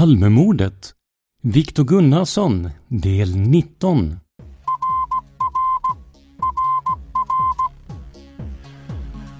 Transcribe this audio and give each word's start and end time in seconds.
Palmemordet 0.00 0.92
Viktor 1.42 1.84
Gunnarsson 1.84 2.70
Del 2.88 3.36
19 3.36 4.20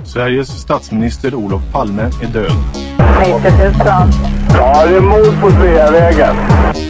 Sveriges 0.05 0.48
statsminister 0.48 1.34
Olof 1.34 1.62
Palme 1.72 2.02
är 2.02 2.33
död. 2.33 2.52
90 3.20 3.50
000. 3.64 3.72
Ja, 4.55 4.86
det 4.86 4.97
är 4.97 5.00
mord 5.00 5.41
på 5.41 5.50
Sveavägen. 5.50 6.36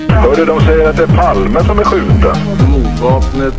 Hörde 0.09 0.45
de 0.45 0.61
säger 0.61 0.91
att 0.91 0.97
det 0.97 1.03
är 1.03 1.17
Palme 1.17 1.65
som 1.65 1.79
är 1.79 1.85
skjuten. 1.85 2.37
Mordvapnet 2.71 3.55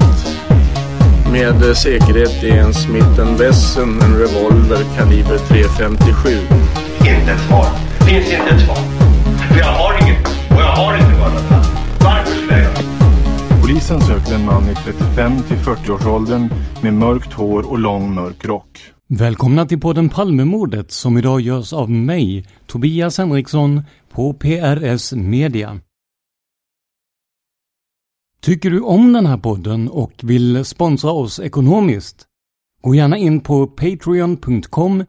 med 1.31 1.77
säkerhet 1.77 2.43
är 2.43 2.57
en 2.57 2.73
Smith 2.73 3.39
Wesson, 3.39 4.01
en 4.01 4.15
revolver 4.15 4.83
kaliber 4.97 5.37
.357. 5.37 6.39
Inte 6.99 7.31
ett 7.31 7.47
svar. 7.47 7.65
Finns 8.07 8.33
inte 8.33 8.55
ett 8.55 8.61
svar. 8.61 9.00
Jag 9.61 9.73
har 9.73 9.93
inget. 10.01 10.27
Och 10.27 10.61
jag 10.65 10.75
har 10.75 10.97
inte 10.97 11.19
varit 11.19 11.43
Varför 11.99 12.31
skulle 12.31 12.53
jag 12.53 12.61
göra 12.61 13.61
Polisen 13.61 14.01
söker 14.01 14.35
en 14.35 14.45
man 14.45 14.69
i 14.69 14.75
35 14.75 15.43
till 15.47 15.57
40-årsåldern 15.57 16.49
med 16.83 16.93
mörkt 16.93 17.33
hår 17.33 17.71
och 17.71 17.79
lång 17.79 18.15
mörk 18.15 18.45
rock. 18.45 18.79
Välkomna 19.07 19.65
till 19.65 19.79
podden 19.79 20.09
Palmemordet 20.09 20.91
som 20.91 21.17
idag 21.17 21.41
görs 21.41 21.73
av 21.73 21.89
mig, 21.89 22.45
Tobias 22.67 23.17
Henriksson, 23.17 23.81
på 24.09 24.33
PRS 24.33 25.13
Media. 25.13 25.79
Tycker 28.41 28.69
du 28.69 28.81
om 28.81 29.13
den 29.13 29.25
här 29.25 29.37
podden 29.37 29.89
och 29.89 30.13
vill 30.21 30.65
sponsra 30.65 31.11
oss 31.11 31.39
ekonomiskt? 31.39 32.27
Gå 32.81 32.95
gärna 32.95 33.17
in 33.17 33.41
på 33.41 33.67
patreon.com 33.67 35.05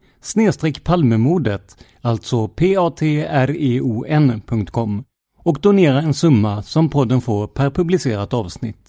palmemodet, 0.84 1.84
alltså 2.00 2.48
p-a-t-r-e-o-n.com 2.48 3.04
och 5.38 5.58
donera 5.60 6.02
en 6.02 6.14
summa 6.14 6.62
som 6.62 6.88
podden 6.88 7.20
får 7.20 7.46
per 7.46 7.70
publicerat 7.70 8.34
avsnitt. 8.34 8.88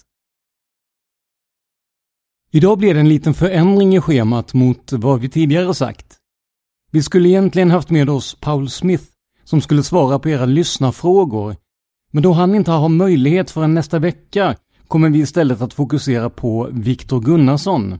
Idag 2.50 2.78
blir 2.78 2.94
det 2.94 3.00
en 3.00 3.08
liten 3.08 3.34
förändring 3.34 3.96
i 3.96 4.00
schemat 4.00 4.54
mot 4.54 4.92
vad 4.92 5.20
vi 5.20 5.28
tidigare 5.28 5.74
sagt. 5.74 6.16
Vi 6.90 7.02
skulle 7.02 7.28
egentligen 7.28 7.70
haft 7.70 7.90
med 7.90 8.10
oss 8.10 8.36
Paul 8.40 8.70
Smith 8.70 9.04
som 9.44 9.60
skulle 9.60 9.82
svara 9.82 10.18
på 10.18 10.28
era 10.28 10.46
lyssnarfrågor. 10.46 11.56
Men 12.10 12.22
då 12.22 12.32
han 12.32 12.54
inte 12.54 12.70
har 12.70 12.88
möjlighet 12.88 13.50
förrän 13.50 13.74
nästa 13.74 13.98
vecka 13.98 14.56
kommer 14.88 15.10
vi 15.10 15.18
istället 15.18 15.60
att 15.60 15.74
fokusera 15.74 16.30
på 16.30 16.68
Viktor 16.72 17.20
Gunnarsson. 17.20 17.98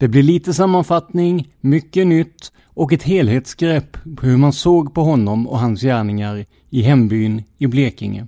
Det 0.00 0.08
blir 0.08 0.22
lite 0.22 0.54
sammanfattning, 0.54 1.52
mycket 1.60 2.06
nytt 2.06 2.52
och 2.64 2.92
ett 2.92 3.02
helhetsgrepp 3.02 3.96
på 4.16 4.26
hur 4.26 4.36
man 4.36 4.52
såg 4.52 4.94
på 4.94 5.02
honom 5.02 5.46
och 5.46 5.58
hans 5.58 5.82
gärningar 5.82 6.46
i 6.70 6.82
hembyn 6.82 7.42
i 7.58 7.66
Blekinge. 7.66 8.26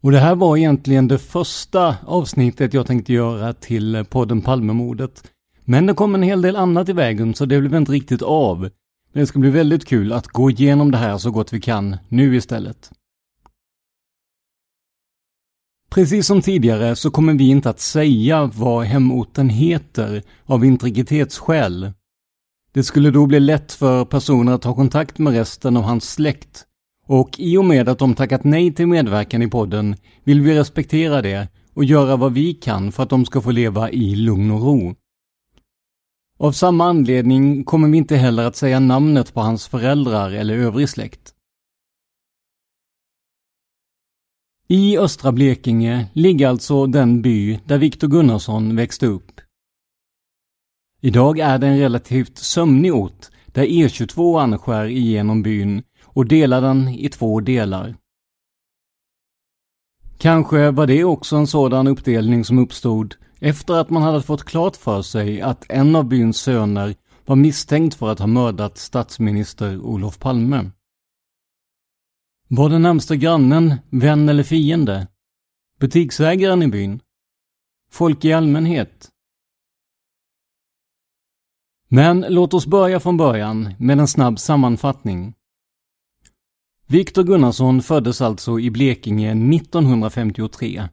Och 0.00 0.12
det 0.12 0.18
här 0.18 0.34
var 0.34 0.56
egentligen 0.56 1.08
det 1.08 1.18
första 1.18 1.96
avsnittet 2.06 2.74
jag 2.74 2.86
tänkte 2.86 3.12
göra 3.12 3.52
till 3.52 4.04
podden 4.10 4.40
Palmemordet. 4.40 5.30
Men 5.64 5.86
det 5.86 5.94
kom 5.94 6.14
en 6.14 6.22
hel 6.22 6.42
del 6.42 6.56
annat 6.56 6.88
i 6.88 6.92
vägen 6.92 7.34
så 7.34 7.44
det 7.44 7.60
blev 7.60 7.74
inte 7.74 7.92
riktigt 7.92 8.22
av. 8.22 8.60
Men 9.12 9.20
det 9.20 9.26
ska 9.26 9.38
bli 9.38 9.50
väldigt 9.50 9.86
kul 9.86 10.12
att 10.12 10.26
gå 10.26 10.50
igenom 10.50 10.90
det 10.90 10.98
här 10.98 11.18
så 11.18 11.30
gott 11.30 11.52
vi 11.52 11.60
kan 11.60 11.96
nu 12.08 12.36
istället. 12.36 12.90
Precis 15.94 16.26
som 16.26 16.42
tidigare 16.42 16.96
så 16.96 17.10
kommer 17.10 17.34
vi 17.34 17.48
inte 17.48 17.70
att 17.70 17.80
säga 17.80 18.50
vad 18.54 18.84
hemorten 18.84 19.48
heter 19.48 20.22
av 20.44 20.64
integritetsskäl. 20.64 21.92
Det 22.74 22.82
skulle 22.82 23.10
då 23.10 23.26
bli 23.26 23.40
lätt 23.40 23.72
för 23.72 24.04
personer 24.04 24.52
att 24.52 24.62
ta 24.62 24.74
kontakt 24.74 25.18
med 25.18 25.32
resten 25.32 25.76
av 25.76 25.82
hans 25.82 26.10
släkt 26.10 26.64
och 27.06 27.40
i 27.40 27.56
och 27.56 27.64
med 27.64 27.88
att 27.88 27.98
de 27.98 28.14
tackat 28.14 28.44
nej 28.44 28.74
till 28.74 28.86
medverkan 28.86 29.42
i 29.42 29.48
podden 29.48 29.96
vill 30.24 30.40
vi 30.40 30.58
respektera 30.58 31.22
det 31.22 31.48
och 31.74 31.84
göra 31.84 32.16
vad 32.16 32.32
vi 32.32 32.54
kan 32.54 32.92
för 32.92 33.02
att 33.02 33.10
de 33.10 33.24
ska 33.24 33.40
få 33.40 33.50
leva 33.50 33.90
i 33.90 34.16
lugn 34.16 34.50
och 34.50 34.62
ro. 34.62 34.94
Av 36.38 36.52
samma 36.52 36.84
anledning 36.84 37.64
kommer 37.64 37.88
vi 37.88 37.98
inte 37.98 38.16
heller 38.16 38.44
att 38.44 38.56
säga 38.56 38.80
namnet 38.80 39.34
på 39.34 39.40
hans 39.40 39.68
föräldrar 39.68 40.30
eller 40.30 40.54
övrig 40.54 40.88
släkt. 40.88 41.34
I 44.72 44.98
östra 44.98 45.32
Blekinge 45.32 46.06
ligger 46.12 46.48
alltså 46.48 46.86
den 46.86 47.22
by 47.22 47.60
där 47.64 47.78
Viktor 47.78 48.08
Gunnarsson 48.08 48.76
växte 48.76 49.06
upp. 49.06 49.40
Idag 51.00 51.38
är 51.38 51.58
det 51.58 51.66
en 51.66 51.78
relativt 51.78 52.38
sömnig 52.38 52.94
ort 52.94 53.30
där 53.46 53.62
E22 53.62 54.40
anskär 54.40 54.84
igenom 54.84 55.42
byn 55.42 55.82
och 56.04 56.26
delar 56.26 56.60
den 56.60 56.88
i 56.88 57.08
två 57.08 57.40
delar. 57.40 57.96
Kanske 60.18 60.70
var 60.70 60.86
det 60.86 61.04
också 61.04 61.36
en 61.36 61.46
sådan 61.46 61.86
uppdelning 61.86 62.44
som 62.44 62.58
uppstod 62.58 63.14
efter 63.40 63.74
att 63.74 63.90
man 63.90 64.02
hade 64.02 64.22
fått 64.22 64.44
klart 64.44 64.76
för 64.76 65.02
sig 65.02 65.40
att 65.40 65.64
en 65.68 65.96
av 65.96 66.04
byns 66.04 66.36
söner 66.36 66.94
var 67.26 67.36
misstänkt 67.36 67.94
för 67.94 68.12
att 68.12 68.18
ha 68.18 68.26
mördat 68.26 68.78
statsminister 68.78 69.78
Olof 69.78 70.18
Palme. 70.18 70.70
Var 72.54 72.68
den 72.68 72.82
närmsta 72.82 73.16
grannen 73.16 73.74
vän 73.90 74.28
eller 74.28 74.42
fiende? 74.42 75.08
Butiksägaren 75.78 76.62
i 76.62 76.68
byn? 76.68 77.00
Folk 77.90 78.24
i 78.24 78.32
allmänhet? 78.32 79.10
Men 81.88 82.24
låt 82.28 82.54
oss 82.54 82.66
börja 82.66 83.00
från 83.00 83.16
början 83.16 83.74
med 83.78 84.00
en 84.00 84.08
snabb 84.08 84.38
sammanfattning. 84.38 85.34
Viktor 86.86 87.22
Gunnarsson 87.22 87.82
föddes 87.82 88.20
alltså 88.20 88.60
i 88.60 88.70
Blekinge 88.70 89.30
1953. 89.56 90.88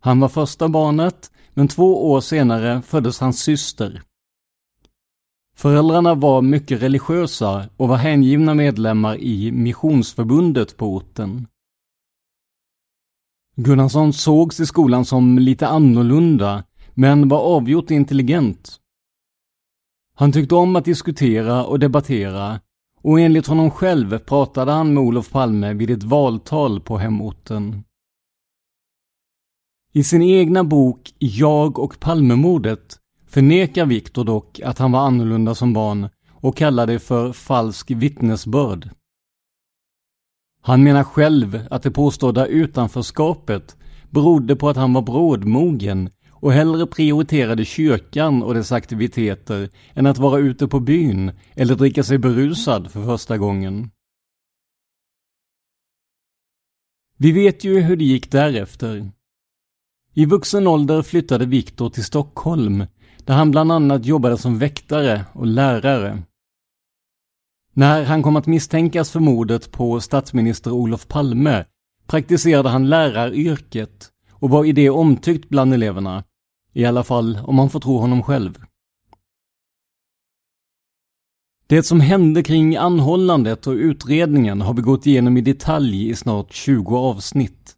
Han 0.00 0.20
var 0.20 0.28
första 0.28 0.68
barnet, 0.68 1.32
men 1.54 1.68
två 1.68 2.10
år 2.10 2.20
senare 2.20 2.82
föddes 2.82 3.20
hans 3.20 3.40
syster. 3.40 4.02
Föräldrarna 5.56 6.14
var 6.14 6.42
mycket 6.42 6.82
religiösa 6.82 7.68
och 7.76 7.88
var 7.88 7.96
hängivna 7.96 8.54
medlemmar 8.54 9.16
i 9.16 9.52
Missionsförbundet 9.52 10.76
på 10.76 10.86
orten. 10.86 11.46
Gunnarsson 13.56 14.12
sågs 14.12 14.60
i 14.60 14.66
skolan 14.66 15.04
som 15.04 15.38
lite 15.38 15.68
annorlunda, 15.68 16.64
men 16.94 17.28
var 17.28 17.38
avgjort 17.38 17.90
intelligent. 17.90 18.80
Han 20.14 20.32
tyckte 20.32 20.54
om 20.54 20.76
att 20.76 20.84
diskutera 20.84 21.64
och 21.64 21.78
debattera 21.78 22.60
och 23.02 23.20
enligt 23.20 23.46
honom 23.46 23.70
själv 23.70 24.18
pratade 24.18 24.72
han 24.72 24.94
med 24.94 25.02
Olof 25.02 25.30
Palme 25.30 25.74
vid 25.74 25.90
ett 25.90 26.02
valtal 26.02 26.80
på 26.80 26.98
hemorten. 26.98 27.84
I 29.92 30.04
sin 30.04 30.22
egna 30.22 30.64
bok 30.64 31.14
Jag 31.18 31.78
och 31.78 32.00
Palmemordet 32.00 32.98
förnekar 33.26 33.86
Viktor 33.86 34.24
dock 34.24 34.60
att 34.60 34.78
han 34.78 34.92
var 34.92 35.00
annorlunda 35.00 35.54
som 35.54 35.72
barn 35.72 36.08
och 36.30 36.56
kallar 36.56 36.86
det 36.86 36.98
för 36.98 37.32
falsk 37.32 37.90
vittnesbörd. 37.90 38.90
Han 40.62 40.82
menar 40.82 41.04
själv 41.04 41.66
att 41.70 41.82
det 41.82 41.90
påstådda 41.90 42.46
utanförskapet 42.46 43.76
berodde 44.10 44.56
på 44.56 44.68
att 44.68 44.76
han 44.76 44.92
var 44.92 45.02
brådmogen 45.02 46.10
och 46.30 46.52
hellre 46.52 46.86
prioriterade 46.86 47.64
kyrkan 47.64 48.42
och 48.42 48.54
dess 48.54 48.72
aktiviteter 48.72 49.70
än 49.94 50.06
att 50.06 50.18
vara 50.18 50.38
ute 50.38 50.68
på 50.68 50.80
byn 50.80 51.32
eller 51.54 51.74
dricka 51.74 52.02
sig 52.02 52.18
berusad 52.18 52.90
för 52.90 53.04
första 53.04 53.38
gången. 53.38 53.90
Vi 57.18 57.32
vet 57.32 57.64
ju 57.64 57.80
hur 57.80 57.96
det 57.96 58.04
gick 58.04 58.30
därefter. 58.30 59.10
I 60.14 60.26
vuxen 60.26 60.66
ålder 60.66 61.02
flyttade 61.02 61.46
Viktor 61.46 61.90
till 61.90 62.04
Stockholm 62.04 62.86
där 63.26 63.34
han 63.34 63.50
bland 63.50 63.72
annat 63.72 64.04
jobbade 64.04 64.38
som 64.38 64.58
väktare 64.58 65.24
och 65.32 65.46
lärare. 65.46 66.22
När 67.72 68.04
han 68.04 68.22
kom 68.22 68.36
att 68.36 68.46
misstänkas 68.46 69.10
för 69.10 69.20
mordet 69.20 69.72
på 69.72 70.00
statsminister 70.00 70.70
Olof 70.70 71.08
Palme 71.08 71.64
praktiserade 72.06 72.68
han 72.68 72.88
läraryrket 72.88 74.10
och 74.30 74.50
var 74.50 74.64
i 74.64 74.72
det 74.72 74.90
omtyckt 74.90 75.48
bland 75.48 75.74
eleverna. 75.74 76.24
I 76.72 76.84
alla 76.84 77.04
fall 77.04 77.38
om 77.44 77.54
man 77.54 77.70
får 77.70 77.80
tro 77.80 77.98
honom 77.98 78.22
själv. 78.22 78.64
Det 81.66 81.82
som 81.82 82.00
hände 82.00 82.42
kring 82.42 82.76
anhållandet 82.76 83.66
och 83.66 83.72
utredningen 83.72 84.60
har 84.60 84.74
vi 84.74 84.82
gått 84.82 85.06
igenom 85.06 85.36
i 85.36 85.40
detalj 85.40 86.08
i 86.08 86.14
snart 86.14 86.52
20 86.52 86.96
avsnitt. 86.96 87.76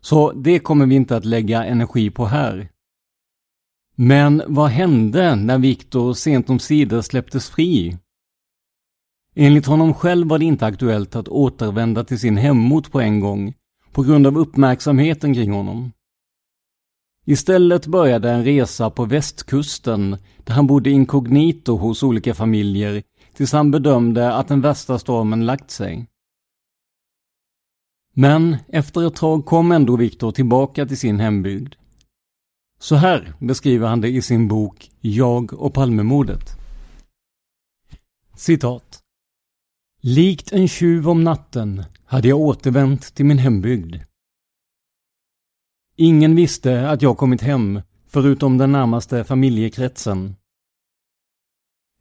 Så 0.00 0.32
det 0.32 0.58
kommer 0.58 0.86
vi 0.86 0.94
inte 0.94 1.16
att 1.16 1.24
lägga 1.24 1.64
energi 1.64 2.10
på 2.10 2.26
här. 2.26 2.68
Men 3.94 4.42
vad 4.46 4.70
hände 4.70 5.34
när 5.34 5.58
Viktor 5.58 6.14
sent 6.14 6.50
om 6.50 6.58
sidor 6.58 7.02
släpptes 7.02 7.50
fri? 7.50 7.98
Enligt 9.34 9.66
honom 9.66 9.94
själv 9.94 10.28
var 10.28 10.38
det 10.38 10.44
inte 10.44 10.66
aktuellt 10.66 11.16
att 11.16 11.28
återvända 11.28 12.04
till 12.04 12.18
sin 12.18 12.36
hemort 12.36 12.90
på 12.90 13.00
en 13.00 13.20
gång 13.20 13.54
på 13.92 14.02
grund 14.02 14.26
av 14.26 14.38
uppmärksamheten 14.38 15.34
kring 15.34 15.52
honom. 15.52 15.92
Istället 17.26 17.86
började 17.86 18.30
en 18.30 18.44
resa 18.44 18.90
på 18.90 19.04
västkusten 19.04 20.16
där 20.44 20.54
han 20.54 20.66
bodde 20.66 20.90
inkognito 20.90 21.76
hos 21.76 22.02
olika 22.02 22.34
familjer 22.34 23.02
tills 23.34 23.52
han 23.52 23.70
bedömde 23.70 24.34
att 24.34 24.48
den 24.48 24.60
värsta 24.60 24.98
stormen 24.98 25.46
lagt 25.46 25.70
sig. 25.70 26.06
Men 28.14 28.56
efter 28.68 29.06
ett 29.06 29.16
tag 29.16 29.46
kom 29.46 29.72
ändå 29.72 29.96
Viktor 29.96 30.32
tillbaka 30.32 30.86
till 30.86 30.98
sin 30.98 31.20
hembygd. 31.20 31.74
Så 32.84 32.94
här 32.94 33.34
beskriver 33.38 33.88
han 33.88 34.00
det 34.00 34.08
i 34.08 34.22
sin 34.22 34.48
bok 34.48 34.90
Jag 35.00 35.52
och 35.52 35.74
Palmemordet. 35.74 36.50
Citat. 38.36 39.00
Likt 40.00 40.52
en 40.52 40.68
tjuv 40.68 41.08
om 41.08 41.24
natten 41.24 41.84
hade 42.04 42.28
jag 42.28 42.38
återvänt 42.38 43.14
till 43.14 43.24
min 43.24 43.38
hembygd. 43.38 43.96
Ingen 45.96 46.36
visste 46.36 46.90
att 46.90 47.02
jag 47.02 47.18
kommit 47.18 47.40
hem, 47.40 47.80
förutom 48.06 48.58
den 48.58 48.72
närmaste 48.72 49.24
familjekretsen. 49.24 50.36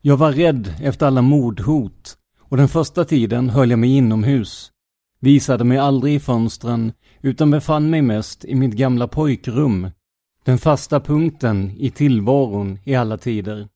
Jag 0.02 0.18
var 0.18 0.32
rädd 0.32 0.76
efter 0.82 1.06
alla 1.06 1.22
mordhot 1.22 2.18
och 2.40 2.58
den 2.58 2.68
första 2.68 3.06
tiden 3.06 3.50
höll 3.50 3.70
jag 3.70 3.80
mig 3.80 3.98
inomhus, 3.98 4.72
visade 5.20 5.64
mig 5.64 5.78
aldrig 5.78 6.16
i 6.16 6.20
fönstren 6.20 6.94
utan 7.22 7.52
befann 7.52 7.90
mig 7.90 8.02
mest 8.02 8.46
i 8.46 8.56
mitt 8.56 8.74
gamla 8.74 9.08
pojkrum, 9.08 9.90
den 10.44 10.58
fasta 10.58 11.00
punkten 11.00 11.72
i 11.78 11.90
tillvaron 11.90 12.80
i 12.84 12.96
alla 12.96 13.18
tider. 13.18 13.70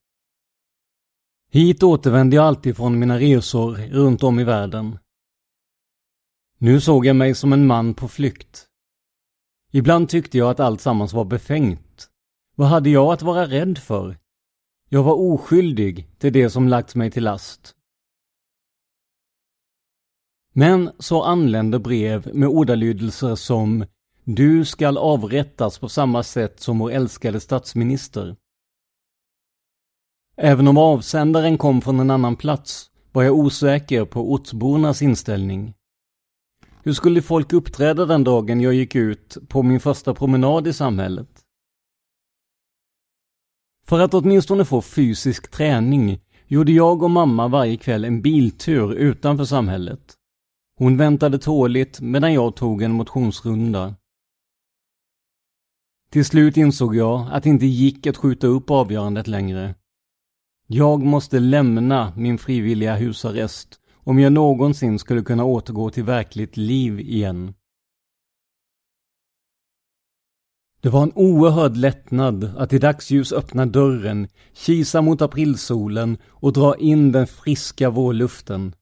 Hit 1.50 1.84
återvände 1.84 2.36
jag 2.36 2.46
alltid 2.46 2.78
från 2.78 3.00
mina 3.00 3.20
resor 3.20 3.76
runt 3.76 4.24
om 4.24 4.40
i 4.40 4.44
världen. 4.44 5.00
Nu 6.58 6.82
såg 6.82 7.06
jag 7.06 7.16
mig 7.16 7.36
som 7.36 7.54
en 7.54 7.68
man 7.68 7.94
på 7.94 8.08
flykt. 8.08 8.66
Ibland 9.72 10.10
tyckte 10.10 10.38
jag 10.38 10.50
att 10.50 10.60
allt 10.60 10.82
sammans 10.82 11.14
var 11.14 11.26
befängt. 11.26 12.10
Vad 12.56 12.68
hade 12.68 12.90
jag 12.90 13.14
att 13.14 13.22
vara 13.22 13.46
rädd 13.46 13.78
för? 13.78 14.18
Jag 14.90 15.04
var 15.04 15.14
oskyldig 15.14 16.08
till 16.18 16.34
det 16.34 16.50
som 16.50 16.68
lagts 16.68 16.96
mig 16.96 17.12
till 17.12 17.24
last. 17.24 17.74
Men 20.54 20.92
så 21.00 21.24
anlände 21.24 21.80
brev 21.80 22.36
med 22.36 22.50
ordalydelser 22.50 23.36
som 23.36 23.86
du 24.30 24.66
skall 24.66 24.98
avrättas 24.98 25.80
på 25.80 25.90
samma 25.90 26.24
sätt 26.24 26.60
som 26.60 26.80
vår 26.80 26.92
älskade 26.92 27.40
statsminister. 27.40 28.36
Även 30.38 30.68
om 30.68 30.78
avsändaren 30.78 31.58
kom 31.58 31.82
från 31.82 32.00
en 32.00 32.12
annan 32.12 32.36
plats 32.36 32.92
var 33.12 33.24
jag 33.24 33.36
osäker 33.36 34.06
på 34.06 34.32
ortsbornas 34.32 35.02
inställning. 35.02 35.74
Hur 36.84 36.94
skulle 36.94 37.22
folk 37.22 37.54
uppträda 37.54 38.06
den 38.06 38.24
dagen 38.24 38.62
jag 38.62 38.74
gick 38.74 38.96
ut 38.96 39.38
på 39.50 39.64
min 39.64 39.80
första 39.80 40.14
promenad 40.14 40.68
i 40.68 40.74
samhället? 40.74 41.42
För 43.86 44.00
att 44.00 44.14
åtminstone 44.14 44.66
få 44.66 44.82
fysisk 44.82 45.52
träning 45.52 46.20
gjorde 46.48 46.72
jag 46.72 47.04
och 47.04 47.12
mamma 47.12 47.48
varje 47.48 47.78
kväll 47.78 48.06
en 48.06 48.22
biltur 48.22 48.94
utanför 48.94 49.46
samhället. 49.46 50.14
Hon 50.78 50.98
väntade 50.98 51.40
tåligt 51.40 52.02
medan 52.02 52.34
jag 52.34 52.56
tog 52.56 52.82
en 52.82 52.92
motionsrunda. 52.92 53.96
Till 56.10 56.26
slut 56.26 56.58
insåg 56.58 56.96
jag 56.96 57.28
att 57.32 57.44
det 57.44 57.50
inte 57.50 57.66
gick 57.66 58.08
att 58.08 58.18
skjuta 58.18 58.48
upp 58.48 58.72
avgörandet 58.72 59.28
längre. 59.28 59.76
Jag 60.68 61.04
måste 61.04 61.40
lämna 61.40 62.14
min 62.18 62.38
frivilliga 62.38 62.96
husarrest 62.96 63.80
om 63.94 64.20
jag 64.20 64.34
någonsin 64.34 65.00
skulle 65.00 65.22
kunna 65.22 65.44
återgå 65.44 65.90
till 65.90 66.04
verkligt 66.04 66.58
liv 66.58 67.00
igen. 67.00 67.54
Det 70.82 70.90
var 70.90 71.04
en 71.04 71.12
oerhörd 71.16 71.78
lättnad 71.78 72.44
att 72.58 72.74
i 72.74 72.80
dagsljus 72.80 73.34
öppna 73.34 73.66
dörren, 73.66 74.28
kisa 74.54 75.02
mot 75.02 75.22
aprilsolen 75.22 76.18
och 76.28 76.54
dra 76.54 76.76
in 76.78 77.12
den 77.12 77.28
friska 77.28 77.90
vårluften. 77.90 78.76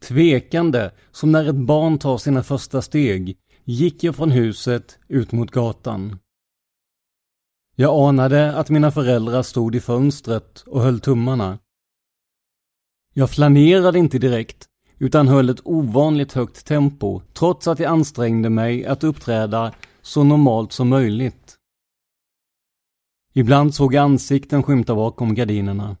Tvekande, 0.00 0.90
som 1.10 1.32
när 1.32 1.48
ett 1.48 1.66
barn 1.66 1.98
tar 1.98 2.18
sina 2.18 2.42
första 2.42 2.82
steg, 2.82 3.36
gick 3.70 4.04
jag 4.04 4.16
från 4.16 4.30
huset 4.30 4.98
ut 5.08 5.32
mot 5.32 5.50
gatan. 5.50 6.18
Jag 7.76 8.08
anade 8.08 8.56
att 8.56 8.70
mina 8.70 8.90
föräldrar 8.90 9.42
stod 9.42 9.74
i 9.74 9.80
fönstret 9.80 10.60
och 10.60 10.82
höll 10.82 11.00
tummarna. 11.00 11.58
Jag 13.14 13.30
flanerade 13.30 13.98
inte 13.98 14.18
direkt, 14.18 14.68
utan 14.98 15.28
höll 15.28 15.50
ett 15.50 15.60
ovanligt 15.66 16.32
högt 16.32 16.66
tempo, 16.66 17.22
trots 17.32 17.68
att 17.68 17.78
jag 17.78 17.90
ansträngde 17.92 18.50
mig 18.50 18.86
att 18.86 19.04
uppträda 19.04 19.74
så 20.02 20.24
normalt 20.24 20.72
som 20.72 20.88
möjligt. 20.88 21.56
Ibland 23.32 23.74
såg 23.74 23.94
jag 23.94 24.02
ansikten 24.02 24.62
skymta 24.62 24.94
bakom 24.94 25.34
gardinerna. 25.34 25.96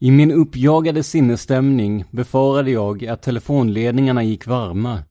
I 0.00 0.10
min 0.10 0.32
uppjagade 0.32 1.02
sinnesstämning 1.02 2.04
befarade 2.10 2.70
jag 2.70 3.06
att 3.06 3.22
telefonledningarna 3.22 4.22
gick 4.22 4.46
varma. 4.46 5.02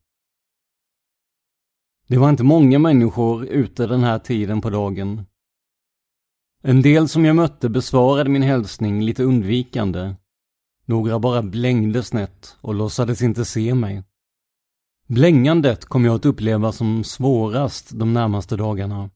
Det 2.09 2.17
var 2.17 2.29
inte 2.29 2.43
många 2.43 2.79
människor 2.79 3.45
ute 3.45 3.87
den 3.87 4.03
här 4.03 4.19
tiden 4.19 4.61
på 4.61 4.69
dagen. 4.69 5.25
En 6.63 6.81
del 6.81 7.09
som 7.09 7.25
jag 7.25 7.35
mötte 7.35 7.69
besvarade 7.69 8.29
min 8.29 8.41
hälsning 8.41 9.01
lite 9.01 9.23
undvikande. 9.23 10.15
Några 10.85 11.19
bara 11.19 11.41
blängde 11.41 12.03
snett 12.03 12.57
och 12.61 12.75
låtsades 12.75 13.21
inte 13.21 13.45
se 13.45 13.73
mig. 13.73 14.03
Blängandet 15.07 15.85
kom 15.85 16.05
jag 16.05 16.15
att 16.15 16.25
uppleva 16.25 16.71
som 16.71 17.03
svårast 17.03 17.99
de 17.99 18.13
närmaste 18.13 18.55
dagarna. 18.55 19.09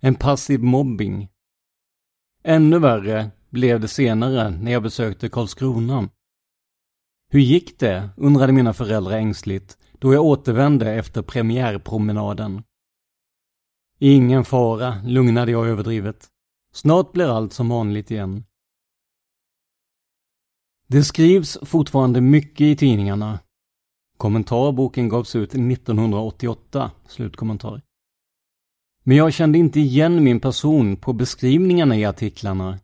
En 0.00 0.14
passiv 0.14 0.62
mobbing. 0.62 1.28
Ännu 2.44 2.78
värre 2.78 3.30
blev 3.50 3.80
det 3.80 3.88
senare 3.88 4.50
när 4.50 4.72
jag 4.72 4.82
besökte 4.82 5.28
Karlskrona. 5.28 6.08
Hur 7.28 7.40
gick 7.40 7.78
det? 7.78 8.08
undrade 8.16 8.52
mina 8.52 8.72
föräldrar 8.72 9.16
ängsligt 9.16 9.78
då 9.98 10.14
jag 10.14 10.24
återvände 10.24 10.92
efter 10.92 11.22
premiärpromenaden. 11.22 12.62
Ingen 13.98 14.44
fara, 14.44 15.02
lugnade 15.04 15.52
jag 15.52 15.68
överdrivet. 15.68 16.28
Snart 16.72 17.12
blir 17.12 17.36
allt 17.36 17.52
som 17.52 17.68
vanligt 17.68 18.10
igen. 18.10 18.44
Det 20.86 21.04
skrivs 21.04 21.58
fortfarande 21.62 22.20
mycket 22.20 22.60
i 22.60 22.76
tidningarna. 22.76 23.38
Kommentarboken 24.16 25.08
gavs 25.08 25.36
ut 25.36 25.54
1988, 25.54 26.90
slutkommentar. 27.08 27.82
Men 29.02 29.16
jag 29.16 29.32
kände 29.32 29.58
inte 29.58 29.80
igen 29.80 30.24
min 30.24 30.40
person 30.40 30.96
på 30.96 31.12
beskrivningarna 31.12 31.96
i 31.96 32.04
artiklarna. 32.04 32.78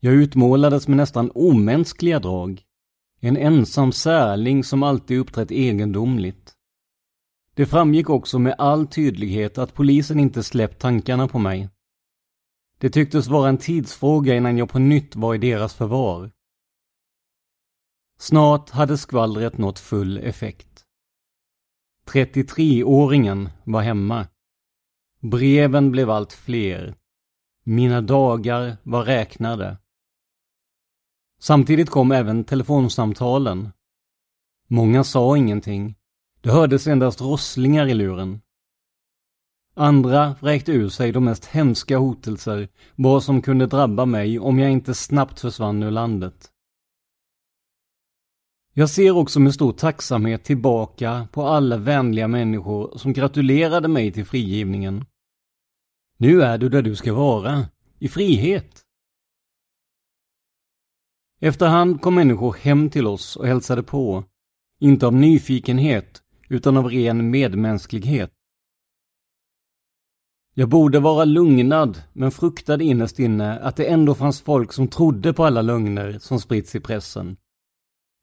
Jag 0.00 0.14
utmålades 0.14 0.88
med 0.88 0.96
nästan 0.96 1.30
omänskliga 1.34 2.18
drag. 2.18 2.62
En 3.20 3.36
ensam 3.36 3.92
särling 3.92 4.64
som 4.64 4.82
alltid 4.82 5.18
uppträtt 5.18 5.50
egendomligt. 5.50 6.54
Det 7.54 7.66
framgick 7.66 8.10
också 8.10 8.38
med 8.38 8.54
all 8.58 8.86
tydlighet 8.86 9.58
att 9.58 9.74
polisen 9.74 10.20
inte 10.20 10.42
släppt 10.42 10.80
tankarna 10.80 11.28
på 11.28 11.38
mig. 11.38 11.68
Det 12.78 12.90
tycktes 12.90 13.28
vara 13.28 13.48
en 13.48 13.58
tidsfråga 13.58 14.34
innan 14.36 14.58
jag 14.58 14.68
på 14.68 14.78
nytt 14.78 15.16
var 15.16 15.34
i 15.34 15.38
deras 15.38 15.74
förvar. 15.74 16.30
Snart 18.18 18.70
hade 18.70 18.98
skvallret 18.98 19.58
nått 19.58 19.78
full 19.78 20.18
effekt. 20.18 20.84
33-åringen 22.06 23.48
var 23.64 23.82
hemma. 23.82 24.26
Breven 25.20 25.90
blev 25.90 26.10
allt 26.10 26.32
fler. 26.32 26.94
Mina 27.64 28.00
dagar 28.00 28.76
var 28.82 29.04
räknade. 29.04 29.76
Samtidigt 31.42 31.90
kom 31.90 32.12
även 32.12 32.44
telefonsamtalen. 32.44 33.68
Många 34.68 35.04
sa 35.04 35.36
ingenting. 35.36 35.94
Det 36.40 36.50
hördes 36.50 36.86
endast 36.86 37.20
rosslingar 37.20 37.86
i 37.86 37.94
luren. 37.94 38.40
Andra 39.74 40.34
vräkte 40.40 40.72
ur 40.72 40.88
sig 40.88 41.12
de 41.12 41.24
mest 41.24 41.44
hemska 41.44 41.98
hotelser, 41.98 42.68
vad 42.94 43.22
som 43.22 43.42
kunde 43.42 43.66
drabba 43.66 44.04
mig 44.04 44.38
om 44.38 44.58
jag 44.58 44.70
inte 44.70 44.94
snabbt 44.94 45.40
försvann 45.40 45.82
ur 45.82 45.90
landet. 45.90 46.50
Jag 48.74 48.90
ser 48.90 49.16
också 49.16 49.40
med 49.40 49.54
stor 49.54 49.72
tacksamhet 49.72 50.44
tillbaka 50.44 51.28
på 51.32 51.42
alla 51.42 51.76
vänliga 51.76 52.28
människor 52.28 52.98
som 52.98 53.12
gratulerade 53.12 53.88
mig 53.88 54.12
till 54.12 54.26
frigivningen. 54.26 55.04
Nu 56.16 56.42
är 56.42 56.58
du 56.58 56.68
där 56.68 56.82
du 56.82 56.96
ska 56.96 57.14
vara, 57.14 57.64
i 57.98 58.08
frihet. 58.08 58.86
Efterhand 61.40 62.00
kom 62.00 62.14
människor 62.14 62.52
hem 62.52 62.90
till 62.90 63.06
oss 63.06 63.36
och 63.36 63.46
hälsade 63.46 63.82
på. 63.82 64.24
Inte 64.80 65.06
av 65.06 65.14
nyfikenhet, 65.14 66.22
utan 66.48 66.76
av 66.76 66.90
ren 66.90 67.30
medmänsklighet. 67.30 68.30
Jag 70.54 70.68
borde 70.68 71.00
vara 71.00 71.24
lugnad, 71.24 72.02
men 72.12 72.30
fruktade 72.30 72.84
innerst 72.84 73.18
inne 73.18 73.58
att 73.58 73.76
det 73.76 73.84
ändå 73.84 74.14
fanns 74.14 74.40
folk 74.40 74.72
som 74.72 74.88
trodde 74.88 75.32
på 75.32 75.44
alla 75.44 75.62
lögner 75.62 76.18
som 76.18 76.40
spritts 76.40 76.74
i 76.74 76.80
pressen. 76.80 77.36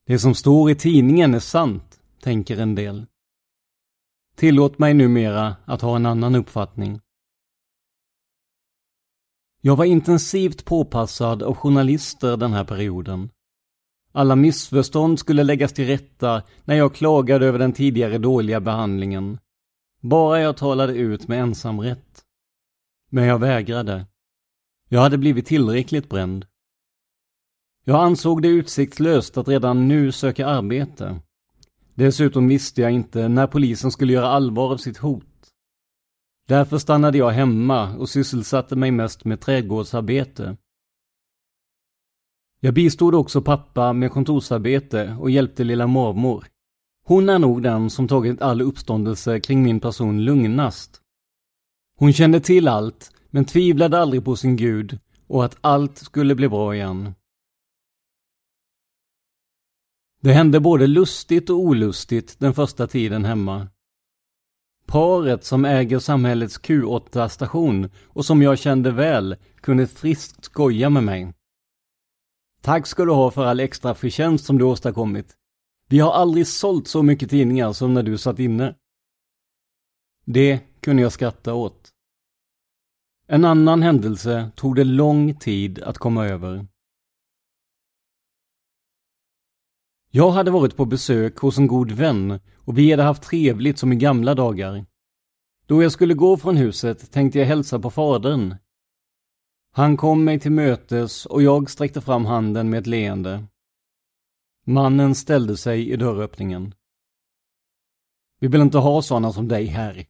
Det 0.06 0.20
som 0.20 0.36
står 0.36 0.72
i 0.72 0.76
tidningen 0.76 1.34
är 1.34 1.40
sant, 1.40 2.00
tänker 2.22 2.58
en 2.58 2.76
del. 2.76 3.06
Tillåt 4.36 4.80
mig 4.80 4.94
numera 4.94 5.56
att 5.66 5.82
ha 5.82 5.96
en 5.96 6.06
annan 6.06 6.36
uppfattning. 6.36 7.00
Jag 9.68 9.76
var 9.76 9.86
intensivt 9.86 10.66
påpassad 10.66 11.44
av 11.44 11.56
journalister 11.56 12.38
den 12.38 12.54
här 12.54 12.64
perioden. 12.64 13.30
Alla 14.12 14.36
missförstånd 14.36 15.20
skulle 15.20 15.44
läggas 15.44 15.74
till 15.74 15.88
rätta 15.88 16.44
när 16.66 16.76
jag 16.76 16.96
klagade 16.96 17.46
över 17.46 17.60
den 17.60 17.74
tidigare 17.74 18.18
dåliga 18.18 18.60
behandlingen. 18.60 19.40
Bara 20.02 20.42
jag 20.42 20.58
talade 20.58 20.94
ut 20.94 21.28
med 21.28 21.40
ensamrätt. 21.42 22.24
Men 23.10 23.24
jag 23.24 23.40
vägrade. 23.40 24.06
Jag 24.90 25.02
hade 25.02 25.18
blivit 25.18 25.46
tillräckligt 25.46 26.10
bränd. 26.10 26.46
Jag 27.84 28.04
ansåg 28.04 28.42
det 28.42 28.48
utsiktslöst 28.48 29.38
att 29.38 29.48
redan 29.48 29.88
nu 29.88 30.12
söka 30.12 30.48
arbete. 30.48 31.20
Dessutom 31.94 32.48
visste 32.48 32.82
jag 32.82 32.92
inte 32.92 33.28
när 33.28 33.48
polisen 33.48 33.92
skulle 33.92 34.14
göra 34.14 34.28
allvar 34.28 34.72
av 34.72 34.78
sitt 34.78 34.98
hot. 34.98 35.27
Därför 36.48 36.78
stannade 36.78 37.18
jag 37.18 37.30
hemma 37.30 37.96
och 37.96 38.10
sysselsatte 38.10 38.76
mig 38.76 38.92
mest 38.92 39.26
med 39.26 39.42
trädgårdsarbete. 39.42 40.58
Jag 42.60 42.74
bistod 42.74 43.16
också 43.16 43.42
pappa 43.42 43.94
med 43.94 44.12
kontorsarbete 44.12 45.18
och 45.20 45.30
hjälpte 45.30 45.64
lilla 45.64 45.88
mormor. 45.88 46.46
Hon 47.04 47.30
är 47.30 47.40
nog 47.40 47.64
den 47.64 47.90
som 47.90 48.08
tagit 48.08 48.42
all 48.42 48.62
uppståndelse 48.62 49.40
kring 49.40 49.64
min 49.64 49.80
person 49.80 50.24
lugnast. 50.24 51.02
Hon 51.98 52.14
kände 52.14 52.40
till 52.40 52.68
allt, 52.68 53.12
men 53.30 53.46
tvivlade 53.46 54.00
aldrig 54.00 54.26
på 54.26 54.36
sin 54.36 54.56
gud 54.56 55.00
och 55.28 55.46
att 55.46 55.58
allt 55.62 55.98
skulle 55.98 56.36
bli 56.36 56.50
bra 56.50 56.76
igen. 56.76 57.14
Det 60.22 60.34
hände 60.34 60.60
både 60.60 60.88
lustigt 60.88 61.50
och 61.50 61.60
olustigt 61.60 62.40
den 62.40 62.54
första 62.54 62.88
tiden 62.88 63.26
hemma. 63.26 63.68
Paret 64.88 65.44
som 65.44 65.66
äger 65.66 66.00
samhällets 66.00 66.60
Q8-station 66.62 67.90
och 68.08 68.26
som 68.26 68.42
jag 68.42 68.60
kände 68.60 68.92
väl 68.92 69.36
kunde 69.62 69.88
friskt 69.88 70.46
skoja 70.46 70.90
med 70.90 71.04
mig. 71.04 71.34
Tack 72.62 72.88
ska 72.88 73.06
du 73.06 73.12
ha 73.12 73.32
för 73.32 73.46
all 73.46 73.60
extra 73.60 73.96
förtjänst 73.96 74.46
som 74.46 74.58
du 74.58 74.66
åstadkommit. 74.66 75.36
Vi 75.90 76.00
har 76.00 76.12
aldrig 76.12 76.48
sålt 76.48 76.88
så 76.88 77.04
mycket 77.04 77.30
tidningar 77.30 77.74
som 77.74 77.94
när 77.94 78.04
du 78.04 78.18
satt 78.18 78.40
inne. 78.40 78.76
Det 80.26 80.60
kunde 80.82 81.02
jag 81.02 81.12
skratta 81.12 81.54
åt. 81.54 81.90
En 83.28 83.46
annan 83.46 83.82
händelse 83.82 84.52
tog 84.56 84.76
det 84.76 84.84
lång 84.84 85.36
tid 85.36 85.80
att 85.80 85.98
komma 85.98 86.28
över. 86.28 86.68
Jag 90.18 90.32
hade 90.32 90.52
varit 90.52 90.76
på 90.76 90.86
besök 90.86 91.38
hos 91.38 91.58
en 91.58 91.68
god 91.68 91.92
vän 91.92 92.40
och 92.58 92.78
vi 92.78 92.92
hade 92.92 93.04
haft 93.04 93.24
trevligt 93.24 93.80
som 93.80 93.94
i 93.94 93.96
gamla 93.96 94.36
dagar. 94.36 94.86
Då 95.66 95.84
jag 95.84 95.92
skulle 95.92 96.14
gå 96.14 96.38
från 96.38 96.58
huset 96.58 97.12
tänkte 97.12 97.40
jag 97.40 97.46
hälsa 97.46 97.80
på 97.80 97.90
fadern. 97.90 98.56
Han 99.72 99.98
kom 99.98 100.24
mig 100.24 100.40
till 100.40 100.52
mötes 100.52 101.26
och 101.26 101.42
jag 101.42 101.70
sträckte 101.70 102.02
fram 102.02 102.26
handen 102.26 102.70
med 102.70 102.80
ett 102.80 102.88
leende. 102.88 103.46
Mannen 104.66 105.16
ställde 105.16 105.58
sig 105.58 105.90
i 105.90 105.96
dörröppningen. 105.96 106.74
Vi 108.40 108.48
vill 108.48 108.62
inte 108.62 108.78
ha 108.78 109.02
sådana 109.02 109.34
som 109.34 109.48
dig 109.48 109.66
här. 109.66 110.06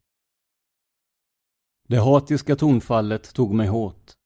Det 1.87 1.97
hatiska 1.97 2.55
tonfallet 2.55 3.33
tog 3.33 3.53
mig 3.53 3.67
hårt. 3.67 4.16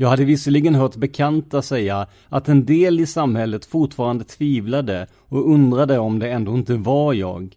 Jag 0.00 0.08
hade 0.08 0.24
visserligen 0.24 0.74
hört 0.74 0.96
bekanta 0.96 1.62
säga 1.62 2.08
att 2.28 2.48
en 2.48 2.66
del 2.66 3.00
i 3.00 3.06
samhället 3.06 3.64
fortfarande 3.64 4.24
tvivlade 4.24 5.06
och 5.14 5.50
undrade 5.50 5.98
om 5.98 6.18
det 6.18 6.32
ändå 6.32 6.54
inte 6.54 6.76
var 6.76 7.14
jag. 7.14 7.56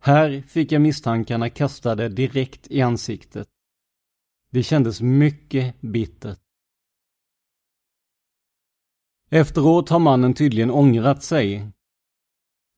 Här 0.00 0.42
fick 0.48 0.72
jag 0.72 0.82
misstankarna 0.82 1.50
kastade 1.50 2.08
direkt 2.08 2.66
i 2.70 2.82
ansiktet. 2.82 3.48
Det 4.50 4.62
kändes 4.62 5.00
mycket 5.00 5.80
bittert. 5.80 6.38
Efteråt 9.30 9.88
har 9.88 9.98
mannen 9.98 10.34
tydligen 10.34 10.70
ångrat 10.70 11.22
sig. 11.22 11.70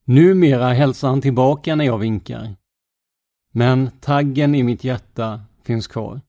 Numera 0.05 0.73
hälsar 0.73 1.09
han 1.09 1.21
tillbaka 1.21 1.75
när 1.75 1.85
jag 1.85 1.99
vinkar. 1.99 2.57
Men 3.53 3.91
taggen 4.01 4.55
i 4.55 4.63
mitt 4.63 4.85
hjärta 4.85 5.43
finns 5.63 5.87
kvar. 5.87 6.21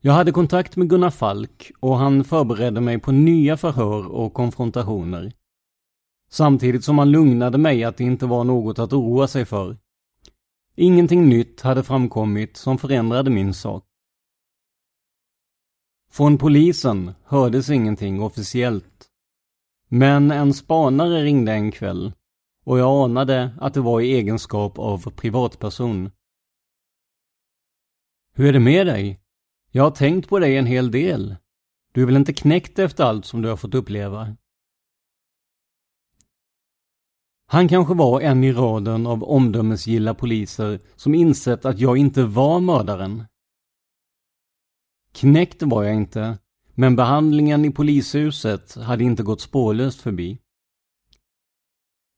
Jag 0.00 0.12
hade 0.12 0.32
kontakt 0.32 0.76
med 0.76 0.88
Gunnar 0.88 1.10
Falk 1.10 1.72
och 1.80 1.96
han 1.96 2.24
förberedde 2.24 2.80
mig 2.80 2.98
på 2.98 3.12
nya 3.12 3.56
förhör 3.56 4.06
och 4.06 4.34
konfrontationer. 4.34 5.32
Samtidigt 6.30 6.84
som 6.84 6.98
han 6.98 7.10
lugnade 7.10 7.58
mig 7.58 7.84
att 7.84 7.96
det 7.96 8.04
inte 8.04 8.26
var 8.26 8.44
något 8.44 8.78
att 8.78 8.92
oroa 8.92 9.28
sig 9.28 9.44
för. 9.44 9.76
Ingenting 10.74 11.28
nytt 11.28 11.60
hade 11.60 11.82
framkommit 11.82 12.56
som 12.56 12.78
förändrade 12.78 13.30
min 13.30 13.54
sak. 13.54 13.84
Från 16.10 16.38
polisen 16.38 17.12
hördes 17.24 17.70
ingenting 17.70 18.22
officiellt. 18.22 19.08
Men 19.88 20.30
en 20.30 20.54
spanare 20.54 21.22
ringde 21.22 21.52
en 21.52 21.72
kväll 21.72 22.12
och 22.64 22.78
jag 22.78 23.04
anade 23.04 23.50
att 23.60 23.74
det 23.74 23.80
var 23.80 24.00
i 24.00 24.12
egenskap 24.12 24.78
av 24.78 25.10
privatperson. 25.10 26.10
Hur 28.34 28.48
är 28.48 28.52
det 28.52 28.60
med 28.60 28.86
dig? 28.86 29.20
Jag 29.70 29.82
har 29.82 29.90
tänkt 29.90 30.28
på 30.28 30.38
dig 30.38 30.56
en 30.56 30.66
hel 30.66 30.90
del. 30.90 31.36
Du 31.92 32.02
är 32.02 32.06
väl 32.06 32.16
inte 32.16 32.32
knäckt 32.32 32.78
efter 32.78 33.04
allt 33.04 33.24
som 33.24 33.42
du 33.42 33.48
har 33.48 33.56
fått 33.56 33.74
uppleva? 33.74 34.36
Han 37.46 37.68
kanske 37.68 37.94
var 37.94 38.20
en 38.20 38.44
i 38.44 38.52
raden 38.52 39.06
av 39.06 39.24
omdömesgilla 39.24 40.14
poliser 40.14 40.80
som 40.96 41.14
insett 41.14 41.64
att 41.64 41.78
jag 41.78 41.96
inte 41.96 42.24
var 42.24 42.60
mördaren. 42.60 43.24
Knäckt 45.12 45.62
var 45.62 45.84
jag 45.84 45.94
inte, 45.94 46.38
men 46.74 46.96
behandlingen 46.96 47.64
i 47.64 47.72
polishuset 47.72 48.74
hade 48.74 49.04
inte 49.04 49.22
gått 49.22 49.40
spårlöst 49.40 50.00
förbi. 50.00 50.38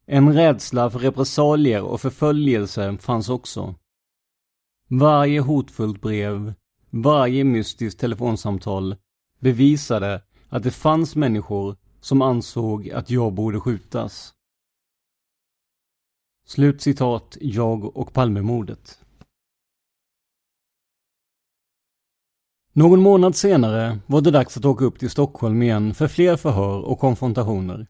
En 0.06 0.34
rädsla 0.34 0.90
för 0.90 0.98
repressalier 0.98 1.82
och 1.82 2.00
förföljelse 2.00 2.98
fanns 2.98 3.28
också. 3.28 3.74
Varje 4.88 5.40
hotfullt 5.40 6.00
brev, 6.00 6.54
varje 6.90 7.44
mystiskt 7.44 8.00
telefonsamtal 8.00 8.96
bevisade 9.38 10.22
att 10.48 10.62
det 10.62 10.70
fanns 10.70 11.16
människor 11.16 11.76
som 12.00 12.22
ansåg 12.22 12.90
att 12.90 13.10
jag 13.10 13.32
borde 13.32 13.60
skjutas. 13.60 14.34
Slutcitat 16.46 17.36
Jag 17.40 17.96
och 17.96 18.12
Palmemordet. 18.12 19.00
Någon 22.72 23.00
månad 23.00 23.36
senare 23.36 23.98
var 24.06 24.20
det 24.20 24.30
dags 24.30 24.56
att 24.56 24.64
åka 24.64 24.84
upp 24.84 24.98
till 24.98 25.10
Stockholm 25.10 25.62
igen 25.62 25.94
för 25.94 26.08
fler 26.08 26.36
förhör 26.36 26.80
och 26.80 26.98
konfrontationer. 26.98 27.86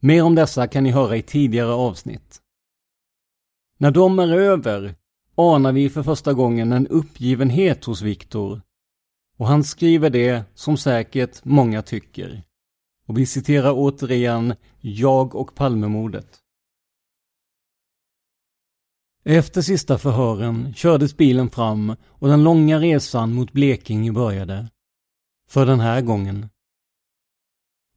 Mer 0.00 0.22
om 0.22 0.34
dessa 0.34 0.68
kan 0.68 0.84
ni 0.84 0.90
höra 0.90 1.16
i 1.16 1.22
tidigare 1.22 1.72
avsnitt. 1.72 2.42
När 3.78 3.90
de 3.90 4.18
är 4.18 4.32
över 4.32 4.94
anar 5.36 5.72
vi 5.72 5.90
för 5.90 6.02
första 6.02 6.32
gången 6.32 6.72
en 6.72 6.86
uppgivenhet 6.86 7.84
hos 7.84 8.02
Viktor. 8.02 8.62
Och 9.38 9.46
han 9.46 9.64
skriver 9.64 10.10
det 10.10 10.44
som 10.54 10.76
säkert 10.76 11.44
många 11.44 11.82
tycker. 11.82 12.42
Och 13.06 13.18
vi 13.18 13.26
citerar 13.26 13.72
återigen 13.74 14.54
Jag 14.80 15.34
och 15.34 15.54
Palmemordet. 15.54 16.42
Efter 19.24 19.62
sista 19.62 19.98
förhören 19.98 20.74
kördes 20.74 21.16
bilen 21.16 21.50
fram 21.50 21.96
och 22.06 22.28
den 22.28 22.44
långa 22.44 22.78
resan 22.78 23.32
mot 23.32 23.52
Blekinge 23.52 24.12
började. 24.12 24.68
För 25.48 25.66
den 25.66 25.80
här 25.80 26.00
gången. 26.00 26.48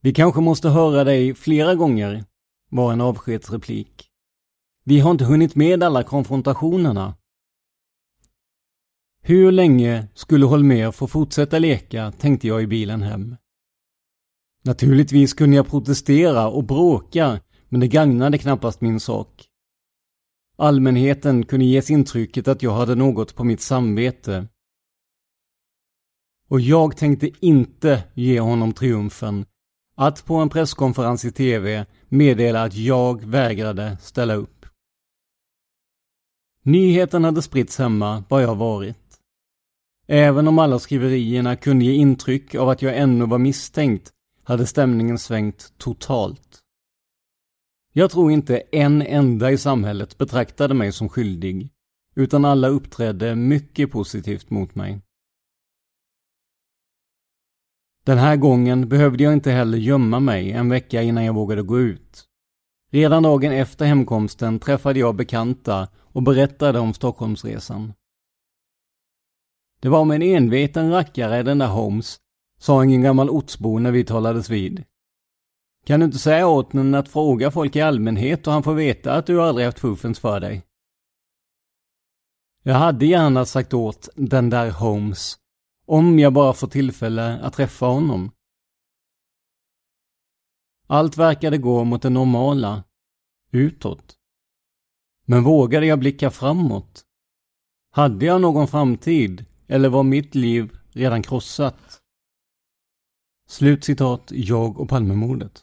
Vi 0.01 0.13
kanske 0.13 0.41
måste 0.41 0.69
höra 0.69 1.03
dig 1.03 1.33
flera 1.33 1.75
gånger, 1.75 2.25
var 2.69 2.93
en 2.93 3.01
avskedsreplik. 3.01 4.09
Vi 4.83 4.99
har 4.99 5.11
inte 5.11 5.25
hunnit 5.25 5.55
med 5.55 5.83
alla 5.83 6.03
konfrontationerna. 6.03 7.15
Hur 9.21 9.51
länge 9.51 10.07
skulle 10.13 10.45
Holmer 10.45 10.91
få 10.91 11.07
fortsätta 11.07 11.59
leka, 11.59 12.11
tänkte 12.11 12.47
jag 12.47 12.63
i 12.63 12.67
bilen 12.67 13.01
hem. 13.01 13.35
Naturligtvis 14.63 15.33
kunde 15.33 15.55
jag 15.55 15.67
protestera 15.67 16.47
och 16.47 16.63
bråka, 16.63 17.39
men 17.69 17.79
det 17.79 17.87
gagnade 17.87 18.37
knappast 18.37 18.81
min 18.81 18.99
sak. 18.99 19.45
Allmänheten 20.57 21.45
kunde 21.45 21.65
ges 21.65 21.89
intrycket 21.89 22.47
att 22.47 22.63
jag 22.63 22.71
hade 22.71 22.95
något 22.95 23.35
på 23.35 23.43
mitt 23.43 23.61
samvete. 23.61 24.47
Och 26.49 26.61
jag 26.61 26.97
tänkte 26.97 27.29
inte 27.39 28.03
ge 28.13 28.39
honom 28.39 28.73
triumfen 28.73 29.45
att 29.95 30.25
på 30.25 30.35
en 30.35 30.49
presskonferens 30.49 31.25
i 31.25 31.31
TV 31.31 31.85
meddela 32.07 32.63
att 32.63 32.75
jag 32.75 33.25
vägrade 33.25 33.97
ställa 34.01 34.33
upp. 34.33 34.65
Nyheten 36.63 37.23
hade 37.23 37.41
spritts 37.41 37.77
hemma 37.77 38.23
var 38.29 38.41
jag 38.41 38.55
varit. 38.55 39.08
Även 40.11 40.47
om 40.47 40.59
alla 40.59 40.79
skriverierna 40.79 41.55
kunde 41.55 41.85
ge 41.85 41.93
intryck 41.93 42.55
av 42.55 42.69
att 42.69 42.81
jag 42.81 42.97
ännu 42.97 43.25
var 43.25 43.37
misstänkt 43.37 44.11
hade 44.43 44.65
stämningen 44.65 45.19
svängt 45.19 45.73
totalt. 45.77 46.59
Jag 47.93 48.11
tror 48.11 48.31
inte 48.31 48.57
en 48.57 49.01
enda 49.01 49.51
i 49.51 49.57
samhället 49.57 50.17
betraktade 50.17 50.73
mig 50.73 50.91
som 50.91 51.09
skyldig, 51.09 51.69
utan 52.15 52.45
alla 52.45 52.67
uppträdde 52.67 53.35
mycket 53.35 53.91
positivt 53.91 54.49
mot 54.49 54.75
mig. 54.75 55.01
Den 58.03 58.17
här 58.17 58.35
gången 58.35 58.89
behövde 58.89 59.23
jag 59.23 59.33
inte 59.33 59.51
heller 59.51 59.77
gömma 59.77 60.19
mig 60.19 60.51
en 60.51 60.69
vecka 60.69 61.01
innan 61.01 61.25
jag 61.25 61.33
vågade 61.33 61.61
gå 61.61 61.79
ut. 61.79 62.25
Redan 62.91 63.23
dagen 63.23 63.51
efter 63.51 63.85
hemkomsten 63.85 64.59
träffade 64.59 64.99
jag 64.99 65.15
bekanta 65.15 65.87
och 65.97 66.23
berättade 66.23 66.79
om 66.79 66.93
Stockholmsresan. 66.93 67.93
Det 69.79 69.89
var 69.89 70.05
med 70.05 70.15
en 70.15 70.21
enveten 70.21 70.91
rackare 70.91 71.43
den 71.43 71.57
där 71.57 71.67
Holmes, 71.67 72.19
sa 72.59 72.81
en 72.81 73.01
gammal 73.01 73.29
ortsbo 73.29 73.79
när 73.79 73.91
vi 73.91 74.03
talades 74.03 74.49
vid. 74.49 74.83
Kan 75.85 75.99
du 75.99 76.05
inte 76.05 76.19
säga 76.19 76.47
åt 76.47 76.73
honom 76.73 76.93
att 76.93 77.09
fråga 77.09 77.51
folk 77.51 77.75
i 77.75 77.81
allmänhet 77.81 78.47
och 78.47 78.53
han 78.53 78.63
får 78.63 78.73
veta 78.73 79.13
att 79.13 79.25
du 79.25 79.41
aldrig 79.41 79.65
haft 79.65 79.79
fuffens 79.79 80.19
för 80.19 80.39
dig? 80.39 80.65
Jag 82.63 82.75
hade 82.75 83.05
gärna 83.05 83.45
sagt 83.45 83.73
åt 83.73 84.09
den 84.15 84.49
där 84.49 84.71
Holmes, 84.71 85.37
om 85.85 86.19
jag 86.19 86.33
bara 86.33 86.53
får 86.53 86.67
tillfälle 86.67 87.39
att 87.39 87.53
träffa 87.53 87.85
honom. 87.85 88.31
Allt 90.87 91.17
verkade 91.17 91.57
gå 91.57 91.83
mot 91.83 92.01
det 92.01 92.09
normala, 92.09 92.83
utåt. 93.51 94.15
Men 95.25 95.43
vågade 95.43 95.85
jag 95.85 95.99
blicka 95.99 96.31
framåt? 96.31 97.05
Hade 97.91 98.25
jag 98.25 98.41
någon 98.41 98.67
framtid, 98.67 99.45
eller 99.69 99.89
var 99.89 100.03
mitt 100.03 100.35
liv 100.35 100.77
redan 100.91 101.21
krossat? 101.21 102.01
Slutcitat 103.47 104.31
jag 104.31 104.79
och 104.79 104.89
Palmemordet. 104.89 105.61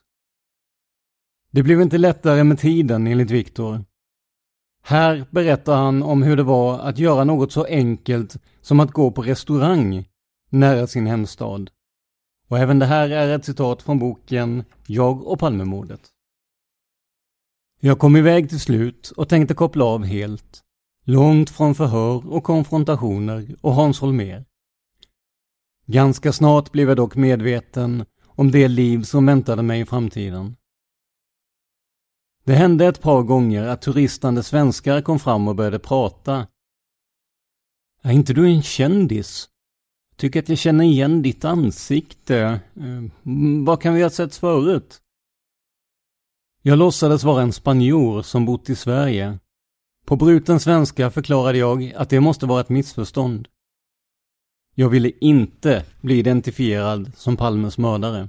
Det 1.51 1.63
blev 1.63 1.81
inte 1.81 1.99
lättare 1.99 2.45
med 2.45 2.59
tiden 2.59 3.07
enligt 3.07 3.31
Viktor. 3.31 3.85
Här 4.83 5.27
berättar 5.31 5.77
han 5.77 6.03
om 6.03 6.23
hur 6.23 6.37
det 6.37 6.43
var 6.43 6.79
att 6.79 6.99
göra 6.99 7.25
något 7.25 7.53
så 7.53 7.65
enkelt 7.65 8.37
som 8.61 8.81
att 8.81 8.93
gå 8.93 9.11
på 9.11 9.23
restaurang 9.23 10.09
nära 10.51 10.87
sin 10.87 11.07
hemstad. 11.07 11.71
Och 12.49 12.59
även 12.59 12.79
det 12.79 12.87
här 12.87 13.11
är 13.11 13.37
ett 13.37 13.45
citat 13.45 13.83
från 13.83 13.99
boken 13.99 14.65
Jag 14.87 15.27
och 15.27 15.39
Palmemordet. 15.39 16.01
Jag 17.81 17.99
kom 17.99 18.17
iväg 18.17 18.49
till 18.49 18.61
slut 18.61 19.13
och 19.17 19.29
tänkte 19.29 19.55
koppla 19.55 19.85
av 19.85 20.05
helt. 20.05 20.66
Långt 21.09 21.51
från 21.51 21.75
förhör 21.75 22.33
och 22.33 22.45
konfrontationer 22.45 23.57
och 23.61 23.75
Hans 23.75 24.01
Holmér. 24.01 24.45
Ganska 25.87 26.33
snart 26.33 26.73
blev 26.73 26.89
jag 26.89 26.97
dock 26.97 27.17
medveten 27.17 28.05
om 28.27 28.51
det 28.51 28.69
liv 28.69 29.03
som 29.03 29.27
väntade 29.27 29.63
mig 29.63 29.81
i 29.81 29.85
framtiden. 29.85 30.57
Det 32.45 32.55
hände 32.55 32.87
ett 32.87 33.01
par 33.01 33.23
gånger 33.23 33.63
att 33.63 33.83
turistande 33.83 34.43
svenskar 34.43 35.03
kom 35.03 35.19
fram 35.19 35.49
och 35.49 35.57
började 35.57 35.79
prata. 35.79 36.47
Är 38.03 38.13
inte 38.13 38.35
du 38.35 38.47
en 38.47 38.63
kändis? 38.63 39.49
Tycker 40.17 40.43
att 40.43 40.49
jag 40.49 40.59
känner 40.59 40.85
igen 40.85 41.23
ditt 41.23 41.45
ansikte. 41.45 42.39
Eh, 42.77 43.03
vad 43.65 43.83
kan 43.83 43.95
vi 43.95 44.03
ha 44.03 44.11
sett 44.11 44.37
förut? 44.37 45.01
Jag 46.63 46.79
låtsades 46.79 47.25
vara 47.25 47.43
en 47.43 47.53
spanjor 47.53 48.23
som 48.23 48.45
bott 48.45 48.71
i 48.71 48.77
Sverige. 48.77 49.39
På 50.07 50.17
bruten 50.17 50.61
svenska 50.61 51.11
förklarade 51.11 51.59
jag 51.59 51.93
att 51.93 52.11
det 52.11 52.21
måste 52.21 52.47
vara 52.47 52.61
ett 52.61 52.69
missförstånd. 52.69 53.49
Jag 54.75 54.89
ville 54.89 55.11
inte 55.21 55.85
bli 56.01 56.19
identifierad 56.19 57.13
som 57.17 57.37
Palmes 57.37 57.79
mördare. 57.79 58.29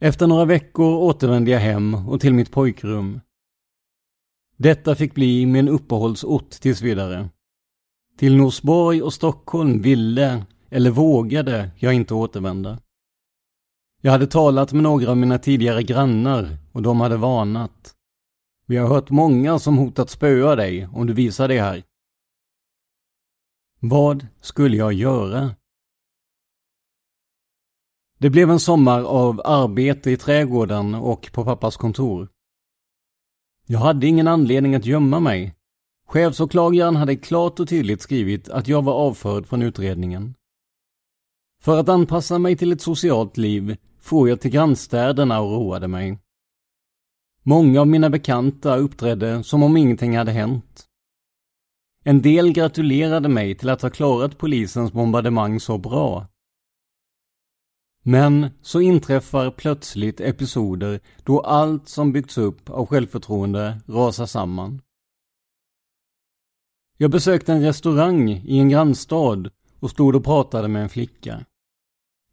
Efter 0.00 0.26
några 0.26 0.44
veckor 0.44 0.94
återvände 0.94 1.50
jag 1.50 1.60
hem 1.60 1.94
och 1.94 2.20
till 2.20 2.34
mitt 2.34 2.52
pojkrum. 2.52 3.20
Detta 4.56 4.94
fick 4.94 5.14
bli 5.14 5.46
min 5.46 5.68
uppehållsort 5.68 6.50
tills 6.50 6.82
vidare. 6.82 7.28
Till 8.16 8.36
Norsborg 8.36 9.02
och 9.02 9.14
Stockholm 9.14 9.82
ville, 9.82 10.46
eller 10.70 10.90
vågade, 10.90 11.70
jag 11.76 11.94
inte 11.94 12.14
återvända. 12.14 12.78
Jag 14.00 14.12
hade 14.12 14.26
talat 14.26 14.72
med 14.72 14.82
några 14.82 15.10
av 15.10 15.16
mina 15.16 15.38
tidigare 15.38 15.82
grannar 15.82 16.56
och 16.72 16.82
de 16.82 17.00
hade 17.00 17.16
varnat. 17.16 17.94
Vi 18.68 18.76
har 18.76 18.88
hört 18.88 19.10
många 19.10 19.58
som 19.58 19.78
hotat 19.78 20.10
spöa 20.10 20.56
dig 20.56 20.88
om 20.92 21.06
du 21.06 21.12
visar 21.12 21.48
dig 21.48 21.58
här. 21.58 21.82
Vad 23.80 24.26
skulle 24.40 24.76
jag 24.76 24.92
göra? 24.92 25.54
Det 28.18 28.30
blev 28.30 28.50
en 28.50 28.60
sommar 28.60 29.02
av 29.02 29.42
arbete 29.44 30.10
i 30.10 30.16
trädgården 30.16 30.94
och 30.94 31.32
på 31.32 31.44
pappas 31.44 31.76
kontor. 31.76 32.28
Jag 33.66 33.78
hade 33.78 34.06
ingen 34.06 34.28
anledning 34.28 34.74
att 34.74 34.86
gömma 34.86 35.20
mig. 35.20 35.54
Chefsåklagaren 36.06 36.96
hade 36.96 37.16
klart 37.16 37.60
och 37.60 37.68
tydligt 37.68 38.02
skrivit 38.02 38.48
att 38.48 38.68
jag 38.68 38.84
var 38.84 38.94
avförd 38.94 39.46
från 39.46 39.62
utredningen. 39.62 40.34
För 41.62 41.80
att 41.80 41.88
anpassa 41.88 42.38
mig 42.38 42.56
till 42.56 42.72
ett 42.72 42.82
socialt 42.82 43.36
liv 43.36 43.76
for 44.00 44.28
jag 44.28 44.40
till 44.40 44.50
grannstäderna 44.50 45.40
och 45.40 45.50
roade 45.50 45.88
mig. 45.88 46.18
Många 47.48 47.80
av 47.80 47.86
mina 47.86 48.10
bekanta 48.10 48.76
uppträdde 48.76 49.44
som 49.44 49.62
om 49.62 49.76
ingenting 49.76 50.16
hade 50.16 50.32
hänt. 50.32 50.86
En 52.04 52.22
del 52.22 52.52
gratulerade 52.52 53.28
mig 53.28 53.54
till 53.54 53.68
att 53.68 53.82
ha 53.82 53.90
klarat 53.90 54.38
polisens 54.38 54.92
bombardemang 54.92 55.60
så 55.60 55.78
bra. 55.78 56.26
Men 58.02 58.50
så 58.62 58.80
inträffar 58.80 59.50
plötsligt 59.50 60.20
episoder 60.20 61.00
då 61.24 61.40
allt 61.40 61.88
som 61.88 62.12
byggts 62.12 62.38
upp 62.38 62.70
av 62.70 62.86
självförtroende 62.86 63.80
rasar 63.86 64.26
samman. 64.26 64.82
Jag 66.98 67.10
besökte 67.10 67.52
en 67.52 67.62
restaurang 67.62 68.30
i 68.30 68.58
en 68.58 68.68
grannstad 68.68 69.50
och 69.80 69.90
stod 69.90 70.16
och 70.16 70.24
pratade 70.24 70.68
med 70.68 70.82
en 70.82 70.88
flicka. 70.88 71.44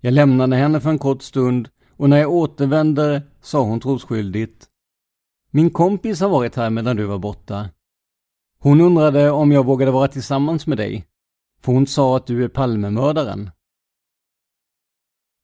Jag 0.02 0.14
lämnade 0.14 0.56
henne 0.56 0.82
för 0.82 0.90
en 0.90 1.00
kort 1.00 1.22
stund 1.22 1.70
och 1.90 2.10
när 2.10 2.18
jag 2.18 2.32
återvände 2.32 3.22
sa 3.42 3.62
hon 3.62 3.80
trosskyldigt 3.80 4.70
min 5.56 5.70
kompis 5.70 6.20
har 6.22 6.30
varit 6.30 6.56
här 6.56 6.70
medan 6.70 6.96
du 6.96 7.06
var 7.06 7.18
borta. 7.18 7.70
Hon 8.60 8.82
undrade 8.82 9.32
om 9.32 9.52
jag 9.52 9.66
vågade 9.66 9.92
vara 9.92 10.08
tillsammans 10.08 10.68
med 10.68 10.78
dig. 10.78 11.08
För 11.62 11.72
hon 11.72 11.88
sa 11.88 12.18
att 12.18 12.28
du 12.28 12.44
är 12.44 12.48
Palmemördaren. 12.48 13.50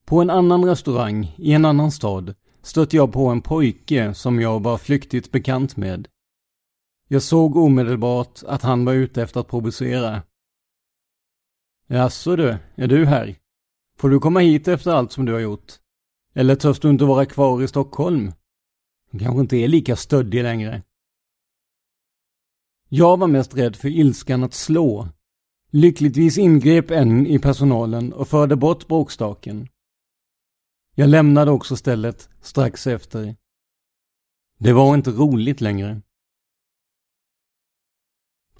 På 0.05 0.21
en 0.21 0.29
annan 0.29 0.65
restaurang 0.65 1.35
i 1.37 1.53
en 1.53 1.65
annan 1.65 1.91
stad 1.91 2.35
stötte 2.61 2.95
jag 2.95 3.13
på 3.13 3.27
en 3.27 3.41
pojke 3.41 4.13
som 4.13 4.41
jag 4.41 4.63
var 4.63 4.77
flyktigt 4.77 5.31
bekant 5.31 5.77
med. 5.77 6.07
Jag 7.07 7.23
såg 7.23 7.55
omedelbart 7.55 8.43
att 8.47 8.61
han 8.61 8.85
var 8.85 8.93
ute 8.93 9.21
efter 9.21 9.39
att 9.39 9.47
provocera. 9.47 10.21
Jaså 11.87 12.35
du, 12.35 12.57
är 12.75 12.87
du 12.87 13.05
här? 13.05 13.35
Får 13.97 14.09
du 14.09 14.19
komma 14.19 14.39
hit 14.39 14.67
efter 14.67 14.91
allt 14.91 15.11
som 15.11 15.25
du 15.25 15.33
har 15.33 15.39
gjort? 15.39 15.73
Eller 16.33 16.55
törs 16.55 16.79
du 16.79 16.89
inte 16.89 17.05
vara 17.05 17.25
kvar 17.25 17.61
i 17.61 17.67
Stockholm? 17.67 18.31
Hon 19.11 19.19
kanske 19.19 19.41
inte 19.41 19.57
är 19.57 19.67
lika 19.67 19.95
stöddig 19.95 20.43
längre. 20.43 20.83
Jag 22.89 23.17
var 23.17 23.27
mest 23.27 23.55
rädd 23.55 23.75
för 23.75 23.89
ilskan 23.89 24.43
att 24.43 24.53
slå. 24.53 25.07
Lyckligtvis 25.69 26.37
ingrep 26.37 26.91
en 26.91 27.27
i 27.27 27.39
personalen 27.39 28.13
och 28.13 28.27
förde 28.27 28.55
bort 28.55 28.87
bråkstaken. 28.87 29.67
Jag 30.95 31.09
lämnade 31.09 31.51
också 31.51 31.75
stället 31.75 32.29
strax 32.41 32.87
efter. 32.87 33.35
Det 34.57 34.73
var 34.73 34.95
inte 34.95 35.11
roligt 35.11 35.61
längre. 35.61 36.01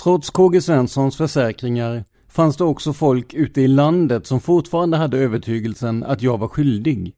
Trots 0.04 0.30
KG 0.30 0.62
Svenssons 0.62 1.18
försäkringar 1.18 2.06
fanns 2.28 2.58
det 2.58 2.64
också 2.64 2.94
folk 2.94 3.34
ute 3.34 3.62
i 3.62 3.68
landet 3.68 4.28
som 4.28 4.42
fortfarande 4.42 4.98
hade 4.98 5.18
övertygelsen 5.18 6.04
att 6.04 6.22
jag 6.22 6.38
var 6.38 6.48
skyldig. 6.48 7.16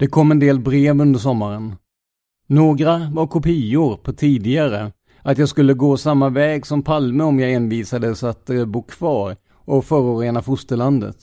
Det 0.00 0.06
kom 0.06 0.30
en 0.30 0.38
del 0.38 0.60
brev 0.60 1.00
under 1.00 1.18
sommaren. 1.18 1.76
Några 2.46 3.10
var 3.10 3.26
kopior 3.26 3.96
på 3.96 4.12
tidigare, 4.12 4.92
att 5.22 5.38
jag 5.38 5.48
skulle 5.48 5.74
gå 5.74 5.96
samma 5.96 6.28
väg 6.28 6.66
som 6.66 6.82
Palme 6.82 7.24
om 7.24 7.40
jag 7.40 7.52
envisades 7.52 8.22
att 8.22 8.50
eh, 8.50 8.64
bo 8.64 8.82
kvar 8.82 9.36
och 9.50 9.84
förorena 9.84 10.42
fosterlandet. 10.42 11.16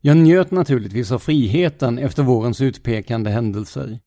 Jag 0.00 0.16
njöt 0.16 0.50
naturligtvis 0.50 1.12
av 1.12 1.18
friheten 1.18 1.98
efter 1.98 2.22
vårens 2.22 2.60
utpekande 2.60 3.30
händelser. 3.30 4.00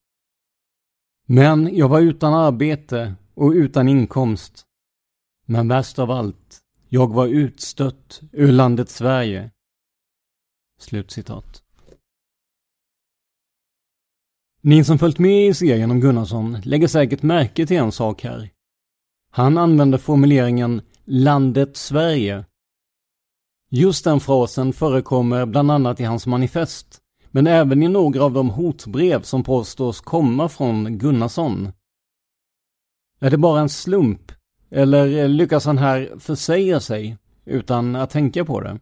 Men 1.27 1.75
jag 1.75 1.89
var 1.89 1.99
utan 1.99 2.33
arbete 2.33 3.15
och 3.33 3.51
utan 3.51 3.87
inkomst. 3.87 4.65
Men 5.45 5.67
värst 5.67 5.99
av 5.99 6.11
allt, 6.11 6.59
jag 6.89 7.13
var 7.13 7.27
utstött 7.27 8.21
ur 8.31 8.51
landet 8.51 8.89
Sverige. 8.89 9.51
Slutcitat. 10.79 11.63
Ni 14.63 14.83
som 14.83 14.99
följt 14.99 15.19
med 15.19 15.47
i 15.47 15.53
serien 15.53 15.91
om 15.91 15.99
Gunnarsson 15.99 16.57
lägger 16.63 16.87
säkert 16.87 17.23
märke 17.23 17.65
till 17.65 17.77
en 17.77 17.91
sak 17.91 18.23
här. 18.23 18.49
Han 19.31 19.57
använder 19.57 19.97
formuleringen 19.97 20.81
”landet 21.05 21.77
Sverige”. 21.77 22.45
Just 23.69 24.03
den 24.03 24.19
frasen 24.19 24.73
förekommer 24.73 25.45
bland 25.45 25.71
annat 25.71 25.99
i 25.99 26.03
hans 26.03 26.27
manifest, 26.27 26.99
men 27.31 27.47
även 27.47 27.83
i 27.83 27.87
några 27.87 28.23
av 28.23 28.33
de 28.33 28.49
hotbrev 28.49 29.21
som 29.21 29.43
påstås 29.43 30.01
komma 30.01 30.49
från 30.49 30.97
Gunnarsson. 30.97 31.71
Är 33.19 33.29
det 33.29 33.37
bara 33.37 33.61
en 33.61 33.69
slump? 33.69 34.31
Eller 34.71 35.27
lyckas 35.27 35.65
han 35.65 35.77
här 35.77 36.19
försäga 36.19 36.79
sig 36.79 37.17
utan 37.45 37.95
att 37.95 38.09
tänka 38.09 38.45
på 38.45 38.61
det? 38.61 38.79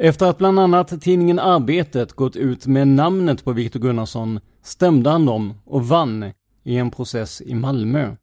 Efter 0.00 0.26
att 0.26 0.38
bland 0.38 0.60
annat 0.60 1.02
tidningen 1.02 1.38
Arbetet 1.38 2.12
gått 2.12 2.36
ut 2.36 2.66
med 2.66 2.88
namnet 2.88 3.44
på 3.44 3.52
Viktor 3.52 3.80
Gunnarsson 3.80 4.40
stämde 4.62 5.10
han 5.10 5.26
dem 5.26 5.54
och 5.64 5.88
vann 5.88 6.32
i 6.64 6.76
en 6.76 6.90
process 6.90 7.40
i 7.40 7.54
Malmö. 7.54 8.16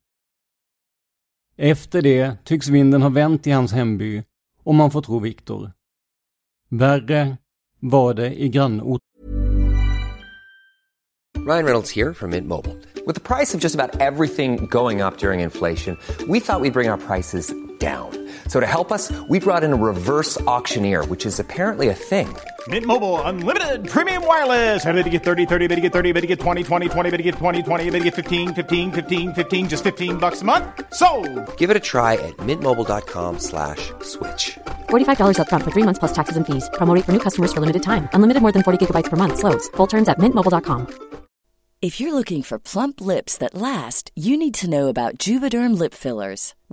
Efter 1.58 2.02
det 2.02 2.38
tycks 2.44 2.68
vinden 2.68 3.02
ha 3.02 3.10
vänt 3.10 3.48
i 3.48 3.52
hans 3.52 3.72
hemby, 3.72 4.24
om 4.64 4.76
man 4.76 4.92
får 4.92 5.02
tro 5.02 5.20
Viktor. 5.20 5.72
Värre 6.70 7.38
var 7.80 8.14
det 8.14 8.42
i 8.42 8.50
grannort. 8.50 9.02
Ryan 11.38 11.66
Reynolds 11.66 11.96
här 11.96 12.14
från 12.14 12.30
Mint 12.30 12.48
Mobile. 12.48 12.76
Med 13.06 13.24
priset 13.24 13.62
på 13.62 13.66
nästan 13.66 13.90
allt 14.02 14.36
som 14.36 14.68
går 14.68 14.92
upp 14.92 15.24
under 15.24 15.34
inflationen, 15.34 15.98
trodde 16.18 16.34
vi 16.34 16.38
att 16.38 16.40
vi 16.40 16.42
skulle 16.42 16.72
bring 16.72 16.92
våra 16.92 16.98
priser. 16.98 17.66
down. 17.80 18.25
So 18.48 18.60
to 18.60 18.66
help 18.66 18.92
us, 18.92 19.12
we 19.30 19.40
brought 19.40 19.64
in 19.64 19.74
a 19.74 19.76
reverse 19.76 20.40
auctioneer, 20.48 21.06
which 21.06 21.28
is 21.28 21.40
apparently 21.40 21.90
a 21.90 21.94
thing. 21.94 22.28
Mint 22.68 22.86
Mobile 22.88 23.22
unlimited 23.22 23.88
premium 23.88 24.26
wireless. 24.26 24.84
Have 24.84 24.96
to 24.96 25.10
get 25.10 25.24
30, 25.24 25.46
30, 25.46 25.68
bit 25.68 25.76
to 25.76 25.82
get 25.82 25.94
30, 25.94 26.14
bit 26.14 26.22
to 26.22 26.28
get 26.28 26.40
20, 26.40 26.64
20, 26.64 26.90
20, 26.90 27.10
bit 27.12 27.18
to 27.18 27.24
get 27.24 27.36
20, 27.36 27.62
20, 27.62 27.84
bit 27.92 28.00
to 28.00 28.04
get 28.06 28.16
15, 28.16 28.56
15, 28.56 28.92
15, 28.92 29.34
15 29.36 29.70
just 29.70 29.84
15 29.84 30.18
bucks 30.18 30.42
a 30.42 30.46
month. 30.46 30.66
So, 30.94 31.08
Give 31.58 31.70
it 31.70 31.78
a 31.78 31.86
try 31.92 32.16
at 32.16 32.36
mintmobile.com/switch. 32.38 33.92
slash 34.02 34.58
$45 34.90 35.38
upfront 35.38 35.64
for 35.66 35.72
three 35.72 35.84
months 35.84 36.00
plus 36.00 36.14
taxes 36.14 36.38
and 36.38 36.46
fees. 36.48 36.68
Promo 36.74 36.96
rate 36.96 37.06
for 37.06 37.12
new 37.12 37.20
customers 37.28 37.54
for 37.54 37.60
limited 37.62 37.84
time. 37.84 38.10
Unlimited 38.14 38.42
more 38.42 38.54
than 38.56 38.64
40 38.64 38.80
gigabytes 38.84 39.10
per 39.12 39.18
month 39.18 39.38
slows. 39.38 39.68
Full 39.78 39.88
terms 39.88 40.10
at 40.10 40.18
mintmobile.com. 40.18 40.88
If 41.82 42.00
you're 42.02 42.16
looking 42.16 42.42
for 42.42 42.58
plump 42.58 43.00
lips 43.00 43.38
that 43.38 43.54
last, 43.54 44.10
you 44.16 44.38
need 44.38 44.56
to 44.56 44.70
know 44.70 44.88
about 44.88 45.20
Juvederm 45.20 45.78
lip 45.78 45.94
fillers. 45.94 46.56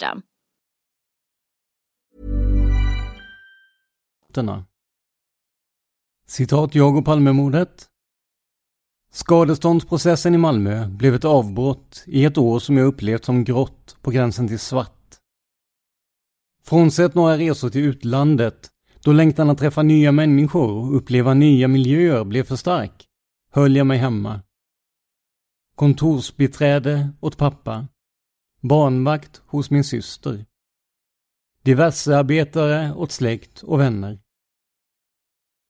system. 0.00 0.22
Citat 6.26 6.74
jag 6.74 6.96
och 6.96 7.04
Palmemordet. 7.04 7.86
Skadeståndsprocessen 9.12 10.34
i 10.34 10.38
Malmö 10.38 10.86
blev 10.86 11.14
ett 11.14 11.24
avbrott 11.24 12.04
i 12.06 12.24
ett 12.24 12.38
år 12.38 12.58
som 12.58 12.76
jag 12.76 12.86
upplevt 12.86 13.24
som 13.24 13.44
grått 13.44 13.96
på 14.02 14.10
gränsen 14.10 14.48
till 14.48 14.58
svart. 14.58 15.16
Frånsett 16.64 17.14
några 17.14 17.38
resor 17.38 17.70
till 17.70 17.84
utlandet, 17.84 18.70
då 19.04 19.12
längtan 19.12 19.50
att 19.50 19.58
träffa 19.58 19.82
nya 19.82 20.12
människor 20.12 20.72
och 20.72 20.96
uppleva 20.96 21.34
nya 21.34 21.68
miljöer 21.68 22.24
blev 22.24 22.44
för 22.44 22.56
stark, 22.56 23.06
höll 23.50 23.76
jag 23.76 23.86
mig 23.86 23.98
hemma. 23.98 24.40
Kontorsbiträde 25.74 27.08
åt 27.20 27.36
pappa. 27.36 27.88
Barnvakt 28.62 29.42
hos 29.46 29.70
min 29.70 29.84
syster. 29.84 30.46
Diversearbetare 31.62 32.94
åt 32.94 33.12
släkt 33.12 33.62
och 33.62 33.80
vänner. 33.80 34.20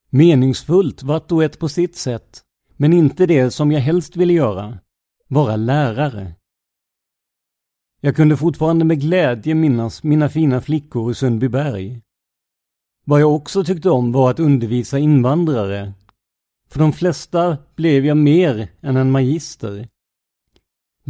Meningsfullt 0.09 1.03
vart 1.03 1.33
och 1.33 1.45
ett 1.45 1.59
på 1.59 1.69
sitt 1.69 1.97
sätt, 1.97 2.43
men 2.77 2.93
inte 2.93 3.27
det 3.27 3.51
som 3.51 3.73
jag 3.73 3.81
helst 3.81 4.17
ville 4.17 4.33
göra, 4.33 4.79
vara 5.29 5.57
lärare. 5.57 6.35
Jag 8.01 8.17
kunde 8.17 8.37
fortfarande 8.37 8.85
med 8.85 9.01
glädje 9.01 9.55
minnas 9.55 10.03
mina 10.03 10.29
fina 10.29 10.61
flickor 10.61 11.11
i 11.11 11.15
Sundbyberg. 11.15 12.03
Vad 13.05 13.21
jag 13.21 13.35
också 13.35 13.65
tyckte 13.65 13.91
om 13.91 14.13
var 14.13 14.31
att 14.31 14.41
undervisa 14.41 14.99
invandrare. 14.99 15.93
För 16.69 16.79
de 16.79 16.93
flesta 16.93 17.59
blev 17.75 18.07
jag 18.07 18.17
mer 18.17 18.69
än 18.81 18.97
en 18.97 19.11
magister. 19.11 19.89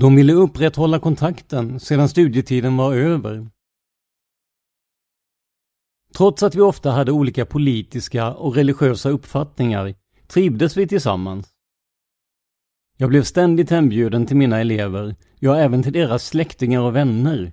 De 0.01 0.17
ville 0.17 0.33
upprätthålla 0.33 0.99
kontakten 0.99 1.81
sedan 1.81 2.09
studietiden 2.09 2.77
var 2.77 2.95
över. 2.95 3.51
Trots 6.17 6.43
att 6.43 6.55
vi 6.55 6.61
ofta 6.61 6.91
hade 6.91 7.13
olika 7.13 7.47
politiska 7.47 8.35
och 8.35 8.55
religiösa 8.55 9.11
uppfattningar 9.11 9.95
trivdes 10.27 10.77
vi 10.77 10.89
tillsammans. 10.89 11.49
Jag 12.97 13.09
blev 13.09 13.23
ständigt 13.23 13.71
hembjuden 13.71 14.27
till 14.27 14.37
mina 14.37 14.61
elever, 14.61 15.17
ja 15.39 15.57
även 15.57 15.83
till 15.83 15.93
deras 15.93 16.27
släktingar 16.27 16.81
och 16.81 16.97
vänner. 16.97 17.53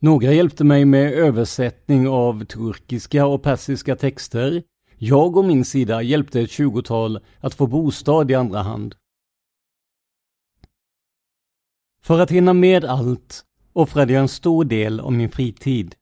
Några 0.00 0.32
hjälpte 0.32 0.64
mig 0.64 0.84
med 0.84 1.12
översättning 1.12 2.08
av 2.08 2.44
turkiska 2.44 3.26
och 3.26 3.42
persiska 3.42 3.96
texter. 3.96 4.62
Jag 4.96 5.36
och 5.36 5.44
min 5.44 5.64
sida 5.64 6.02
hjälpte 6.02 6.40
ett 6.40 6.50
tjugotal 6.50 7.20
att 7.40 7.54
få 7.54 7.66
bostad 7.66 8.30
i 8.30 8.34
andra 8.34 8.62
hand. 8.62 8.94
För 12.02 12.20
att 12.20 12.30
hinna 12.30 12.52
med 12.52 12.84
allt 12.84 13.44
offrade 13.72 14.12
jag 14.12 14.20
en 14.20 14.28
stor 14.28 14.64
del 14.64 15.00
av 15.00 15.12
min 15.12 15.28
fritid. 15.28 15.94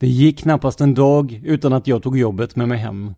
Det 0.00 0.08
gick 0.08 0.38
knappast 0.38 0.80
en 0.80 0.94
dag 0.94 1.40
utan 1.44 1.72
att 1.72 1.86
jag 1.86 2.02
tog 2.02 2.18
jobbet 2.18 2.56
med 2.56 2.68
mig 2.68 2.78
hem. 2.78 3.14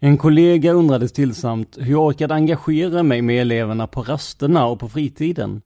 En 0.00 0.18
kollega 0.18 0.72
undrade 0.72 1.08
stillsamt 1.08 1.78
hur 1.80 1.90
jag 1.90 2.06
orkade 2.06 2.34
engagera 2.34 3.02
mig 3.02 3.22
med 3.22 3.40
eleverna 3.40 3.86
på 3.86 4.02
rasterna 4.02 4.66
och 4.66 4.80
på 4.80 4.88
fritiden. 4.88 5.62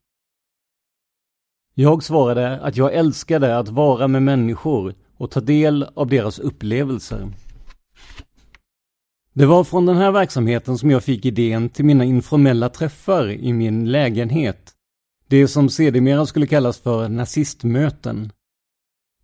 Jag 1.74 2.02
svarade 2.02 2.60
att 2.60 2.76
jag 2.76 2.94
älskade 2.94 3.58
att 3.58 3.68
vara 3.68 4.08
med 4.08 4.22
människor 4.22 4.94
och 5.16 5.30
ta 5.30 5.40
del 5.40 5.82
av 5.82 6.06
deras 6.06 6.38
upplevelser. 6.38 7.28
Det 9.32 9.46
var 9.46 9.64
från 9.64 9.86
den 9.86 9.96
här 9.96 10.10
verksamheten 10.10 10.78
som 10.78 10.90
jag 10.90 11.04
fick 11.04 11.24
idén 11.24 11.68
till 11.68 11.84
mina 11.84 12.04
informella 12.04 12.68
träffar 12.68 13.30
i 13.30 13.52
min 13.52 13.90
lägenhet. 13.90 14.72
Det 15.28 15.48
som 15.48 15.68
sedermera 15.68 16.26
skulle 16.26 16.46
kallas 16.46 16.78
för 16.78 17.08
nazistmöten. 17.08 18.32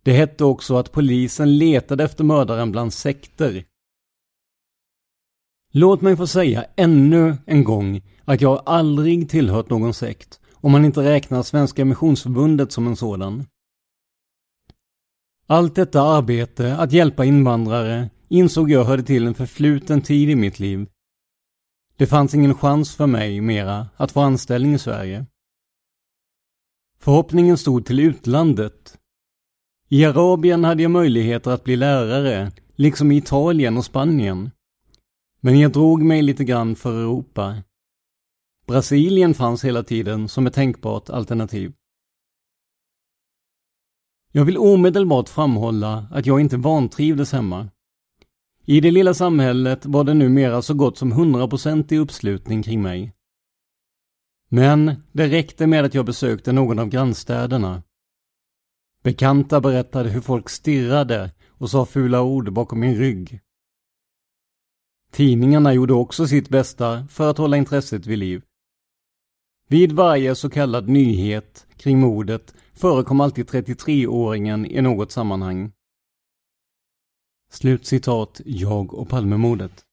Det 0.03 0.13
hette 0.13 0.43
också 0.43 0.75
att 0.77 0.91
polisen 0.91 1.57
letade 1.57 2.03
efter 2.03 2.23
mördaren 2.23 2.71
bland 2.71 2.93
sekter. 2.93 3.65
Låt 5.71 6.01
mig 6.01 6.17
få 6.17 6.27
säga 6.27 6.65
ännu 6.75 7.37
en 7.45 7.63
gång 7.63 8.01
att 8.25 8.41
jag 8.41 8.63
aldrig 8.65 9.29
tillhört 9.29 9.69
någon 9.69 9.93
sekt 9.93 10.39
om 10.53 10.71
man 10.71 10.85
inte 10.85 11.03
räknar 11.03 11.43
Svenska 11.43 11.85
Missionsförbundet 11.85 12.71
som 12.71 12.87
en 12.87 12.95
sådan. 12.95 13.45
Allt 15.47 15.75
detta 15.75 16.01
arbete 16.01 16.77
att 16.77 16.91
hjälpa 16.91 17.25
invandrare 17.25 18.09
insåg 18.29 18.71
jag 18.71 18.83
hörde 18.83 19.03
till 19.03 19.27
en 19.27 19.33
förfluten 19.33 20.01
tid 20.01 20.29
i 20.29 20.35
mitt 20.35 20.59
liv. 20.59 20.87
Det 21.97 22.07
fanns 22.07 22.33
ingen 22.33 22.55
chans 22.55 22.95
för 22.95 23.07
mig 23.07 23.41
mera 23.41 23.87
att 23.95 24.11
få 24.11 24.19
anställning 24.19 24.73
i 24.73 24.79
Sverige. 24.79 25.25
Förhoppningen 26.99 27.57
stod 27.57 27.85
till 27.85 27.99
utlandet. 27.99 28.97
I 29.89 30.05
Arabien 30.05 30.63
hade 30.63 30.83
jag 30.83 30.91
möjligheter 30.91 31.51
att 31.51 31.63
bli 31.63 31.75
lärare, 31.75 32.51
liksom 32.75 33.11
i 33.11 33.17
Italien 33.17 33.77
och 33.77 33.85
Spanien. 33.85 34.51
Men 35.39 35.59
jag 35.59 35.71
drog 35.71 36.01
mig 36.01 36.21
lite 36.21 36.43
grann 36.43 36.75
för 36.75 36.99
Europa. 36.99 37.63
Brasilien 38.67 39.33
fanns 39.33 39.65
hela 39.65 39.83
tiden 39.83 40.29
som 40.29 40.47
ett 40.47 40.53
tänkbart 40.53 41.09
alternativ. 41.09 41.73
Jag 44.31 44.45
vill 44.45 44.57
omedelbart 44.57 45.29
framhålla 45.29 46.07
att 46.11 46.25
jag 46.25 46.41
inte 46.41 46.57
vantrivdes 46.57 47.31
hemma. 47.31 47.69
I 48.69 48.81
det 48.81 48.91
lilla 48.91 49.13
samhället 49.13 49.85
var 49.85 50.03
det 50.03 50.13
numera 50.13 50.61
så 50.61 50.73
gott 50.73 50.97
som 50.97 51.11
hundraprocentig 51.11 51.99
uppslutning 51.99 52.63
kring 52.63 52.81
mig. 52.81 53.13
Men 54.49 55.03
det 55.11 55.27
räckte 55.27 55.67
med 55.67 55.85
att 55.85 55.93
jag 55.93 56.05
besökte 56.05 56.51
någon 56.51 56.79
av 56.79 56.89
grannstäderna. 56.89 57.83
Bekanta 59.03 59.61
berättade 59.61 60.09
hur 60.09 60.21
folk 60.21 60.49
stirrade 60.49 61.31
och 61.47 61.69
sa 61.69 61.85
fula 61.85 62.21
ord 62.21 62.53
bakom 62.53 62.79
min 62.79 62.95
rygg. 62.95 63.39
Tidningarna 65.11 65.73
gjorde 65.73 65.93
också 65.93 66.27
sitt 66.27 66.49
bästa 66.49 67.07
för 67.07 67.29
att 67.29 67.37
hålla 67.37 67.57
intresset 67.57 68.05
vid 68.05 68.19
liv. 68.19 68.41
Vid 69.67 69.91
varje 69.91 70.35
så 70.35 70.49
kallad 70.49 70.89
nyhet 70.89 71.67
kring 71.77 71.99
mordet 71.99 72.53
förekom 72.73 73.21
alltid 73.21 73.49
33-åringen 73.49 74.65
i 74.65 74.81
något 74.81 75.11
sammanhang. 75.11 75.71
Slutcitat 77.49 78.41
Jag 78.45 78.93
och 78.93 79.09
Palmemordet. 79.09 79.85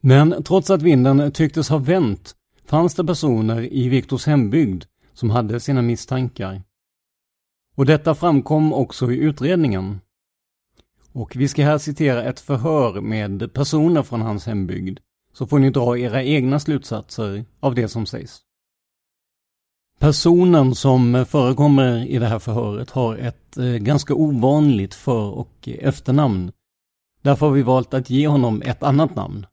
Men 0.00 0.42
trots 0.42 0.70
att 0.70 0.82
vinden 0.82 1.32
tycktes 1.32 1.68
ha 1.68 1.78
vänt 1.78 2.36
fanns 2.64 2.94
det 2.94 3.04
personer 3.04 3.72
i 3.72 3.88
Viktors 3.88 4.26
hembygd 4.26 4.84
som 5.12 5.30
hade 5.30 5.60
sina 5.60 5.82
misstankar. 5.82 6.62
Och 7.74 7.86
detta 7.86 8.14
framkom 8.14 8.72
också 8.72 9.12
i 9.12 9.16
utredningen. 9.16 10.00
Och 11.12 11.36
vi 11.36 11.48
ska 11.48 11.64
här 11.64 11.78
citera 11.78 12.24
ett 12.24 12.40
förhör 12.40 13.00
med 13.00 13.52
personer 13.52 14.02
från 14.02 14.22
hans 14.22 14.46
hembygd, 14.46 14.98
så 15.32 15.46
får 15.46 15.58
ni 15.58 15.70
dra 15.70 15.98
era 15.98 16.22
egna 16.22 16.60
slutsatser 16.60 17.44
av 17.60 17.74
det 17.74 17.88
som 17.88 18.06
sägs. 18.06 18.47
Personen 19.98 20.74
som 20.74 21.26
förekommer 21.28 22.06
i 22.06 22.18
det 22.18 22.26
här 22.26 22.38
förhöret 22.38 22.90
har 22.90 23.16
ett 23.16 23.56
eh, 23.56 23.64
ganska 23.64 24.14
ovanligt 24.14 24.94
för 24.94 25.30
och 25.30 25.68
efternamn. 25.68 26.52
Därför 27.22 27.46
har 27.46 27.52
vi 27.52 27.62
valt 27.62 27.94
att 27.94 28.10
ge 28.10 28.28
honom 28.28 28.62
ett 28.62 28.82
annat 28.82 29.14
namn. 29.14 29.46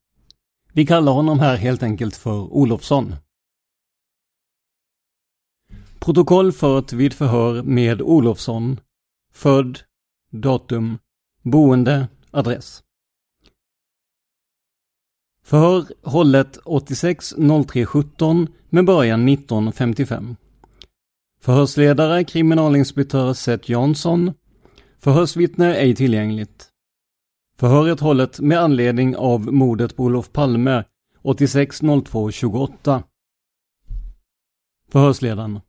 Vi 0.73 0.85
kallar 0.85 1.11
honom 1.11 1.39
här 1.39 1.57
helt 1.57 1.83
enkelt 1.83 2.15
för 2.15 2.53
Olofsson. 2.53 3.15
Protokoll 5.99 6.51
fört 6.51 6.93
vid 6.93 7.13
förhör 7.13 7.63
med 7.63 8.01
Olofsson. 8.01 8.79
Född. 9.33 9.79
Datum. 10.31 10.97
Boende. 11.41 12.07
Adress. 12.31 12.83
Förhör 15.45 15.85
hållet 16.01 16.57
86 16.63 17.33
03 17.67 17.85
17 17.85 18.47
med 18.69 18.85
början 18.85 19.29
19.55. 19.29 20.35
Förhörsledare 21.41 22.23
kriminalinspektör 22.23 23.33
Seth 23.33 23.71
Jansson. 23.71 24.33
Förhörsvittne 24.99 25.75
ej 25.75 25.95
tillgängligt. 25.95 26.69
Förhöret 27.57 27.99
hållet 27.99 28.39
med 28.39 28.59
anledning 28.59 29.15
av 29.15 29.53
mordet 29.53 29.95
på 29.95 30.03
Olof 30.03 30.31
Palme 30.31 30.83
86 31.21 31.81
02 32.05 32.31
28 32.31 33.03
Förhörsledaren. 34.91 35.59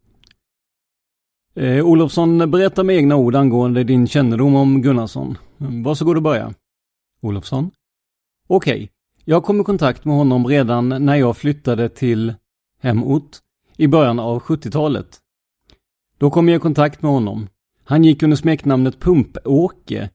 Eh, 1.54 1.86
Olofsson, 1.86 2.50
berätta 2.50 2.84
med 2.84 2.96
egna 2.96 3.16
ord 3.16 3.34
angående 3.34 3.84
din 3.84 4.06
kännedom 4.06 4.54
om 4.54 4.82
Gunnarsson. 4.82 5.38
Varsågod 5.56 6.16
och 6.16 6.22
börja. 6.22 6.54
Olofsson. 7.20 7.70
Okej, 8.48 8.74
okay 8.74 8.95
jag 9.28 9.44
kom 9.44 9.60
i 9.60 9.64
kontakt 9.64 10.04
med 10.04 10.14
honom 10.14 10.46
redan 10.46 10.88
när 10.88 11.16
jag 11.16 11.36
flyttade 11.36 11.88
till 11.88 12.34
hemort 12.82 13.36
i 13.76 13.86
början 13.86 14.18
av 14.18 14.42
70-talet. 14.42 15.18
Då 16.18 16.30
kom 16.30 16.48
jag 16.48 16.56
i 16.56 16.60
kontakt 16.60 17.02
med 17.02 17.10
honom. 17.10 17.48
Han 17.84 18.04
gick 18.04 18.22
under 18.22 18.36
smeknamnet 18.36 18.98
Pump-Åke. 18.98 20.08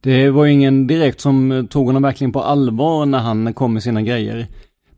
Det 0.00 0.30
var 0.30 0.46
ingen 0.46 0.86
direkt 0.86 1.20
som 1.20 1.66
tog 1.70 1.86
honom 1.86 2.02
verkligen 2.02 2.32
på 2.32 2.42
allvar 2.42 3.06
när 3.06 3.18
han 3.18 3.54
kom 3.54 3.72
med 3.72 3.82
sina 3.82 4.02
grejer. 4.02 4.46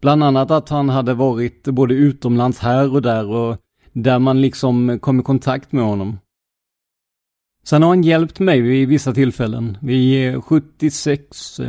Bland 0.01 0.25
annat 0.25 0.51
att 0.51 0.69
han 0.69 0.89
hade 0.89 1.15
varit 1.15 1.65
både 1.65 1.95
utomlands 1.95 2.59
här 2.59 2.95
och 2.95 3.03
där 3.03 3.27
och 3.27 3.57
där 3.93 4.19
man 4.19 4.41
liksom 4.41 4.99
kom 4.99 5.21
i 5.21 5.23
kontakt 5.23 5.73
med 5.73 5.85
honom. 5.85 6.19
Sen 7.65 7.83
har 7.83 7.89
han 7.89 8.03
hjälpt 8.03 8.41
mig 8.41 8.61
vid 8.61 8.89
vissa 8.89 9.15
tillfällen. 9.15 9.79
Vid 9.83 10.45
76, 10.45 11.61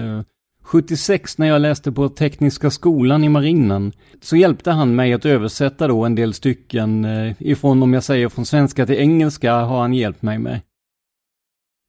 76 0.68 1.38
när 1.38 1.48
jag 1.48 1.62
läste 1.62 1.92
på 1.92 2.10
Tekniska 2.10 2.70
skolan 2.72 3.24
i 3.24 3.30
marinen 3.30 3.92
så 4.22 4.36
hjälpte 4.36 4.72
han 4.72 4.96
mig 4.96 5.14
att 5.14 5.26
översätta 5.26 5.88
då 5.88 6.06
en 6.06 6.16
del 6.16 6.34
stycken 6.34 7.06
eh, 7.06 7.34
ifrån, 7.40 7.84
om 7.84 7.94
jag 7.94 8.04
säger 8.04 8.30
från 8.30 8.46
svenska 8.46 8.86
till 8.86 8.96
engelska, 8.96 9.54
har 9.54 9.82
han 9.82 9.94
hjälpt 9.94 10.22
mig 10.22 10.40
med. 10.40 10.60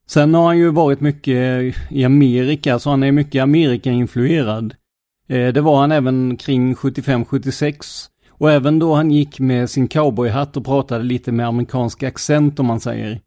Sen 0.06 0.34
har 0.34 0.46
han 0.46 0.58
ju 0.58 0.70
varit 0.70 1.00
mycket 1.00 1.74
i 1.90 2.04
Amerika, 2.04 2.78
så 2.78 2.90
han 2.90 3.02
är 3.02 3.12
mycket 3.12 3.42
Amerika-influerad. 3.42 4.74
Eh, 5.28 5.48
det 5.52 5.60
var 5.60 5.80
han 5.80 5.92
även 5.92 6.36
kring 6.36 6.74
75-76 6.74 8.08
och 8.30 8.52
även 8.52 8.78
då 8.78 8.94
han 8.94 9.10
gick 9.10 9.40
med 9.40 9.70
sin 9.70 9.88
cowboyhatt 9.88 10.56
och 10.56 10.64
pratade 10.64 11.04
lite 11.04 11.32
med 11.32 11.46
amerikansk 11.46 12.02
accent 12.02 12.60
om 12.60 12.66
man 12.66 12.80
säger. 12.80 13.20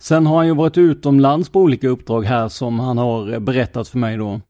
Sen 0.00 0.26
har 0.26 0.36
han 0.36 0.46
ju 0.46 0.54
varit 0.54 0.78
utomlands 0.78 1.48
på 1.48 1.60
olika 1.60 1.88
uppdrag 1.88 2.22
här 2.22 2.48
som 2.48 2.80
han 2.80 2.98
har 2.98 3.40
berättat 3.40 3.88
för 3.88 3.98
mig 3.98 4.16
då. 4.16 4.40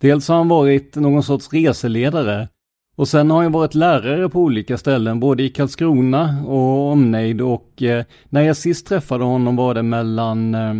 Dels 0.00 0.28
har 0.28 0.36
han 0.36 0.48
varit 0.48 0.96
någon 0.96 1.22
sorts 1.22 1.52
reseledare 1.52 2.48
Och 2.96 3.08
sen 3.08 3.30
har 3.30 3.42
jag 3.42 3.50
varit 3.50 3.74
lärare 3.74 4.28
på 4.28 4.40
olika 4.40 4.78
ställen, 4.78 5.20
både 5.20 5.42
i 5.42 5.48
Karlskrona 5.48 6.44
och 6.46 6.90
omnejd 6.92 7.40
och 7.40 7.82
eh, 7.82 8.04
när 8.28 8.42
jag 8.42 8.56
sist 8.56 8.86
träffade 8.86 9.24
honom 9.24 9.56
var 9.56 9.74
det 9.74 9.82
mellan, 9.82 10.54
eh, 10.54 10.74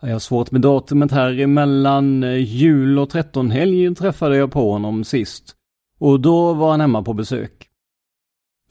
jag 0.00 0.12
har 0.12 0.18
svårt 0.18 0.50
med 0.50 0.60
datumet 0.60 1.12
här, 1.12 1.46
mellan 1.46 2.24
eh, 2.24 2.36
jul 2.36 2.98
och 2.98 3.10
trettonhelg 3.10 3.94
träffade 3.94 4.36
jag 4.36 4.52
på 4.52 4.72
honom 4.72 5.04
sist. 5.04 5.54
Och 5.98 6.20
då 6.20 6.54
var 6.54 6.70
han 6.70 6.80
hemma 6.80 7.02
på 7.02 7.14
besök. 7.14 7.68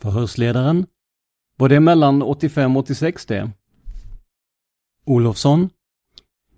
Förhörsledaren? 0.01 0.85
Var 1.57 1.69
det 1.69 1.79
mellan 1.79 2.21
85 2.21 2.77
och 2.77 2.83
86 2.83 3.25
det? 3.25 3.51
Olofsson? 5.05 5.69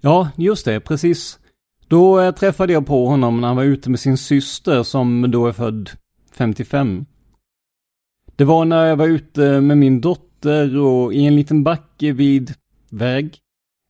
Ja, 0.02 0.30
just 0.38 0.66
det, 0.66 0.80
precis. 0.80 1.40
Då 1.88 2.20
eh, 2.20 2.32
träffade 2.32 2.74
jag 2.74 2.86
på 2.86 3.08
honom 3.08 3.42
när 3.42 3.48
han 3.48 3.58
var 3.58 3.64
ute 3.64 3.90
med 3.90 4.00
sin 4.00 4.18
syster 4.18 4.84
som 4.84 5.32
då 5.32 5.48
är 5.48 5.52
född 5.52 5.90
55. 6.32 7.06
Det 8.36 8.44
var 8.44 8.66
när 8.66 8.86
jag 8.86 8.96
var 8.96 9.08
ute 9.08 9.62
med 9.62 9.78
min 9.78 10.02
dotter 10.02 10.78
och 10.78 11.14
i 11.14 11.26
en 11.26 11.36
liten 11.36 11.64
backe 11.64 12.12
vid 12.12 12.54
väg. 12.90 13.38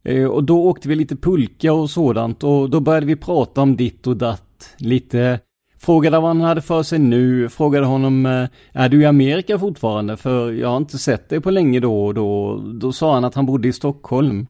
Eh, 0.03 0.25
och 0.25 0.43
då 0.43 0.63
åkte 0.63 0.89
vi 0.89 0.95
lite 0.95 1.15
pulka 1.15 1.73
och 1.73 1.89
sådant 1.89 2.43
och 2.43 2.69
då 2.69 2.79
började 2.79 3.05
vi 3.05 3.15
prata 3.15 3.61
om 3.61 3.75
ditt 3.75 4.07
och 4.07 4.17
datt. 4.17 4.75
Lite 4.77 5.39
Frågade 5.83 6.19
vad 6.19 6.27
han 6.27 6.41
hade 6.41 6.61
för 6.61 6.83
sig 6.83 6.99
nu, 6.99 7.49
frågade 7.49 7.85
honom, 7.85 8.25
eh, 8.25 8.47
är 8.71 8.89
du 8.89 9.01
i 9.01 9.05
Amerika 9.05 9.59
fortfarande? 9.59 10.17
För 10.17 10.51
jag 10.51 10.69
har 10.69 10.77
inte 10.77 10.97
sett 10.97 11.29
dig 11.29 11.41
på 11.41 11.51
länge 11.51 11.79
då 11.79 12.05
och 12.05 12.13
då. 12.13 12.57
Då 12.73 12.91
sa 12.91 13.13
han 13.13 13.25
att 13.25 13.35
han 13.35 13.45
bodde 13.45 13.67
i 13.67 13.73
Stockholm. 13.73 14.47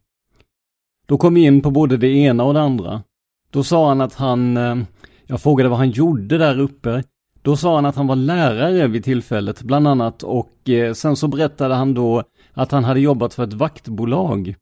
Då 1.06 1.18
kom 1.18 1.34
vi 1.34 1.42
in 1.42 1.62
på 1.62 1.72
både 1.72 1.98
det 1.98 2.08
ena 2.08 2.44
och 2.44 2.54
det 2.54 2.62
andra. 2.62 3.04
Då 3.52 3.64
sa 3.64 3.88
han 3.88 4.02
att 4.02 4.14
han, 4.14 4.58
eh, 4.58 4.76
jag 5.28 5.42
frågade 5.42 5.70
vad 5.70 5.78
han 5.78 5.90
gjorde 5.90 6.38
där 6.38 6.60
uppe. 6.60 7.04
Då 7.42 7.58
sa 7.58 7.76
han 7.76 7.86
att 7.86 7.96
han 7.96 8.08
var 8.08 8.16
lärare 8.16 8.88
vid 8.88 9.04
tillfället 9.04 9.62
bland 9.62 9.88
annat 9.88 10.24
och 10.24 10.70
eh, 10.70 10.94
sen 10.94 11.16
så 11.16 11.28
berättade 11.28 11.76
han 11.76 11.94
då 11.94 12.24
att 12.54 12.72
han 12.72 12.84
hade 12.84 13.00
jobbat 13.00 13.34
för 13.34 13.44
ett 13.44 13.54
vaktbolag. 13.54 14.56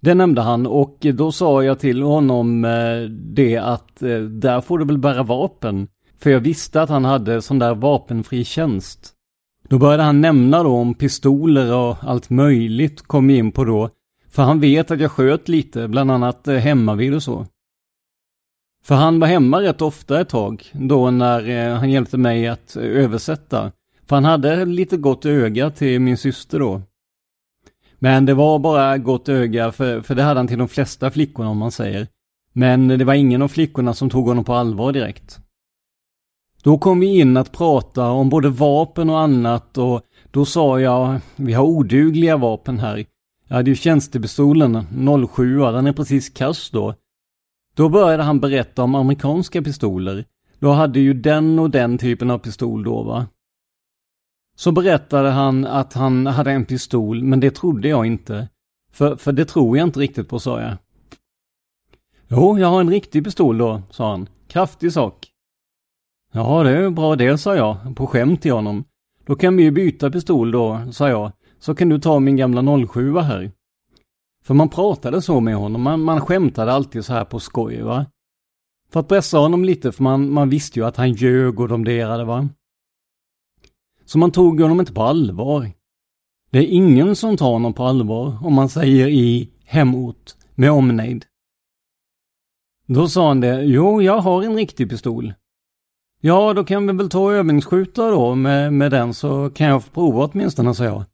Det 0.00 0.14
nämnde 0.14 0.42
han 0.42 0.66
och 0.66 1.06
då 1.14 1.32
sa 1.32 1.62
jag 1.62 1.78
till 1.78 2.02
honom 2.02 2.64
eh, 2.64 3.00
det 3.10 3.56
att 3.56 4.02
eh, 4.02 4.18
där 4.18 4.60
får 4.60 4.78
du 4.78 4.84
väl 4.84 4.98
bära 4.98 5.22
vapen. 5.22 5.88
För 6.18 6.30
jag 6.30 6.40
visste 6.40 6.82
att 6.82 6.88
han 6.88 7.04
hade 7.04 7.42
sån 7.42 7.58
där 7.58 7.74
vapenfri 7.74 8.44
tjänst. 8.44 9.12
Då 9.68 9.78
började 9.78 10.02
han 10.02 10.20
nämna 10.20 10.62
då 10.62 10.70
om 10.70 10.94
pistoler 10.94 11.74
och 11.74 11.96
allt 12.00 12.30
möjligt 12.30 13.02
kom 13.02 13.30
in 13.30 13.52
på 13.52 13.64
då. 13.64 13.90
För 14.30 14.42
han 14.42 14.60
vet 14.60 14.90
att 14.90 15.00
jag 15.00 15.10
sköt 15.10 15.48
lite, 15.48 15.88
bland 15.88 16.10
annat 16.10 16.48
eh, 16.48 16.56
hemma 16.56 16.94
vid 16.94 17.14
och 17.14 17.22
så. 17.22 17.46
För 18.84 18.94
han 18.94 19.20
var 19.20 19.28
hemma 19.28 19.62
rätt 19.62 19.82
ofta 19.82 20.20
ett 20.20 20.28
tag, 20.28 20.64
då 20.72 21.10
när 21.10 21.74
han 21.74 21.90
hjälpte 21.90 22.16
mig 22.16 22.48
att 22.48 22.76
översätta. 22.76 23.72
För 24.06 24.16
han 24.16 24.24
hade 24.24 24.64
lite 24.64 24.96
gott 24.96 25.26
öga 25.26 25.70
till 25.70 26.00
min 26.00 26.16
syster 26.16 26.58
då. 26.58 26.82
Men 27.98 28.26
det 28.26 28.34
var 28.34 28.58
bara 28.58 28.98
gott 28.98 29.28
öga, 29.28 29.72
för, 29.72 30.00
för 30.00 30.14
det 30.14 30.22
hade 30.22 30.40
han 30.40 30.48
till 30.48 30.58
de 30.58 30.68
flesta 30.68 31.10
flickorna 31.10 31.50
om 31.50 31.58
man 31.58 31.72
säger. 31.72 32.06
Men 32.52 32.88
det 32.88 33.04
var 33.04 33.14
ingen 33.14 33.42
av 33.42 33.48
flickorna 33.48 33.94
som 33.94 34.10
tog 34.10 34.26
honom 34.26 34.44
på 34.44 34.54
allvar 34.54 34.92
direkt. 34.92 35.38
Då 36.62 36.78
kom 36.78 37.00
vi 37.00 37.20
in 37.20 37.36
att 37.36 37.52
prata 37.52 38.10
om 38.10 38.28
både 38.28 38.48
vapen 38.48 39.10
och 39.10 39.20
annat 39.20 39.78
och 39.78 40.02
då 40.30 40.44
sa 40.44 40.80
jag, 40.80 41.20
vi 41.36 41.52
har 41.52 41.64
odugliga 41.64 42.36
vapen 42.36 42.78
här. 42.78 43.04
Jag 43.48 43.56
hade 43.56 43.70
ju 43.70 43.76
tjänstepistolen, 43.76 44.86
07, 45.28 45.58
den 45.58 45.86
är 45.86 45.92
precis 45.92 46.30
kass 46.30 46.70
då. 46.70 46.94
Då 47.74 47.88
började 47.88 48.22
han 48.22 48.40
berätta 48.40 48.82
om 48.82 48.94
amerikanska 48.94 49.62
pistoler. 49.62 50.24
Då 50.58 50.70
hade 50.70 51.00
ju 51.00 51.14
den 51.14 51.58
och 51.58 51.70
den 51.70 51.98
typen 51.98 52.30
av 52.30 52.38
pistol 52.38 52.84
då 52.84 53.02
va. 53.02 53.26
Så 54.58 54.72
berättade 54.72 55.30
han 55.30 55.66
att 55.66 55.92
han 55.92 56.26
hade 56.26 56.50
en 56.50 56.64
pistol, 56.64 57.22
men 57.24 57.40
det 57.40 57.50
trodde 57.50 57.88
jag 57.88 58.06
inte. 58.06 58.48
För, 58.92 59.16
för 59.16 59.32
det 59.32 59.44
tror 59.44 59.76
jag 59.78 59.86
inte 59.86 60.00
riktigt 60.00 60.28
på, 60.28 60.38
sa 60.38 60.60
jag. 60.60 60.76
Jo, 62.28 62.58
jag 62.58 62.68
har 62.68 62.80
en 62.80 62.90
riktig 62.90 63.24
pistol 63.24 63.58
då, 63.58 63.82
sa 63.90 64.10
han. 64.10 64.28
Kraftig 64.48 64.92
sak. 64.92 65.26
Ja, 66.32 66.62
det 66.62 66.70
är 66.70 66.90
bra 66.90 67.16
det, 67.16 67.38
sa 67.38 67.56
jag, 67.56 67.96
på 67.96 68.06
skämt 68.06 68.42
till 68.42 68.52
honom. 68.52 68.84
Då 69.26 69.34
kan 69.34 69.56
vi 69.56 69.62
ju 69.62 69.70
byta 69.70 70.10
pistol 70.10 70.50
då, 70.50 70.80
sa 70.92 71.08
jag. 71.08 71.32
Så 71.58 71.74
kan 71.74 71.88
du 71.88 71.98
ta 72.00 72.20
min 72.20 72.36
gamla 72.36 72.86
07 72.88 73.18
här. 73.18 73.50
För 74.44 74.54
man 74.54 74.68
pratade 74.68 75.22
så 75.22 75.40
med 75.40 75.56
honom, 75.56 75.82
man, 75.82 76.00
man 76.00 76.20
skämtade 76.20 76.72
alltid 76.72 77.04
så 77.04 77.12
här 77.12 77.24
på 77.24 77.40
skoj 77.40 77.82
va. 77.82 78.06
För 78.92 79.00
att 79.00 79.08
pressa 79.08 79.38
honom 79.38 79.64
lite, 79.64 79.92
för 79.92 80.02
man, 80.02 80.30
man 80.32 80.48
visste 80.48 80.78
ju 80.78 80.86
att 80.86 80.96
han 80.96 81.12
ljög 81.12 81.60
och 81.60 81.68
domderade 81.68 82.24
va. 82.24 82.48
Så 84.08 84.18
man 84.18 84.30
tog 84.30 84.60
honom 84.60 84.80
inte 84.80 84.92
på 84.92 85.02
allvar. 85.02 85.70
Det 86.50 86.58
är 86.58 86.66
ingen 86.66 87.16
som 87.16 87.36
tar 87.36 87.52
honom 87.52 87.74
på 87.74 87.84
allvar 87.84 88.38
om 88.42 88.54
man 88.54 88.68
säger 88.68 89.08
i 89.08 89.50
hemort 89.64 90.34
med 90.54 90.70
omnejd. 90.70 91.24
Då 92.86 93.08
sa 93.08 93.28
han 93.28 93.40
det, 93.40 93.62
jo 93.62 94.02
jag 94.02 94.18
har 94.18 94.42
en 94.42 94.56
riktig 94.56 94.90
pistol. 94.90 95.34
Ja, 96.20 96.54
då 96.54 96.64
kan 96.64 96.86
vi 96.86 96.92
väl 96.92 97.08
ta 97.10 97.20
och 97.20 97.32
övningsskjuta 97.32 98.10
då 98.10 98.34
med, 98.34 98.72
med 98.72 98.90
den 98.90 99.14
så 99.14 99.50
kan 99.50 99.66
jag 99.66 99.84
få 99.84 99.90
prova 99.90 100.24
åtminstone, 100.24 100.74
sa 100.74 100.84
jag. 100.84 101.04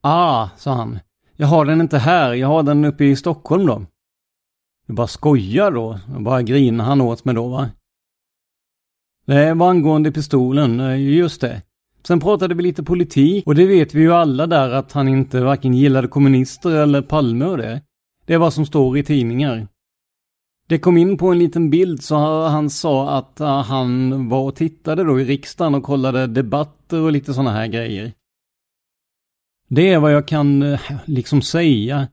Ah, 0.00 0.48
sa 0.56 0.72
han. 0.72 0.98
Jag 1.36 1.46
har 1.46 1.64
den 1.64 1.80
inte 1.80 1.98
här, 1.98 2.34
jag 2.34 2.48
har 2.48 2.62
den 2.62 2.84
uppe 2.84 3.04
i 3.04 3.16
Stockholm 3.16 3.66
då. 3.66 3.86
Du 4.86 4.92
bara 4.92 5.06
skojar 5.06 5.70
då, 5.70 6.00
Jag 6.12 6.22
bara 6.22 6.42
grinar 6.42 6.84
han 6.84 7.00
åt 7.00 7.24
mig 7.24 7.34
då 7.34 7.48
va. 7.48 7.70
Det 9.26 9.54
var 9.54 9.70
angående 9.70 10.12
pistolen, 10.12 10.80
eh, 10.80 11.00
just 11.00 11.40
det. 11.40 11.62
Sen 12.08 12.20
pratade 12.20 12.54
vi 12.54 12.62
lite 12.62 12.82
politik 12.82 13.46
och 13.46 13.54
det 13.54 13.66
vet 13.66 13.94
vi 13.94 14.00
ju 14.00 14.12
alla 14.12 14.46
där 14.46 14.70
att 14.70 14.92
han 14.92 15.08
inte 15.08 15.40
varken 15.40 15.74
gillade 15.74 16.08
kommunister 16.08 16.70
eller 16.70 17.02
Palme 17.02 17.44
och 17.44 17.56
det. 17.56 17.82
Det 18.26 18.34
är 18.34 18.38
vad 18.38 18.52
som 18.52 18.66
står 18.66 18.98
i 18.98 19.04
tidningar. 19.04 19.68
Det 20.68 20.78
kom 20.78 20.96
in 20.96 21.18
på 21.18 21.28
en 21.28 21.38
liten 21.38 21.70
bild 21.70 22.02
så 22.02 22.16
han 22.46 22.70
sa 22.70 23.18
att 23.18 23.40
eh, 23.40 23.62
han 23.62 24.28
var 24.28 24.40
och 24.40 24.56
tittade 24.56 25.04
då 25.04 25.20
i 25.20 25.24
riksdagen 25.24 25.74
och 25.74 25.82
kollade 25.82 26.26
debatter 26.26 27.00
och 27.00 27.12
lite 27.12 27.34
sådana 27.34 27.52
här 27.52 27.66
grejer. 27.66 28.12
Det 29.68 29.90
är 29.92 29.98
vad 29.98 30.12
jag 30.12 30.28
kan 30.28 30.62
eh, 30.62 30.80
liksom 31.04 31.42
säga. 31.42 32.08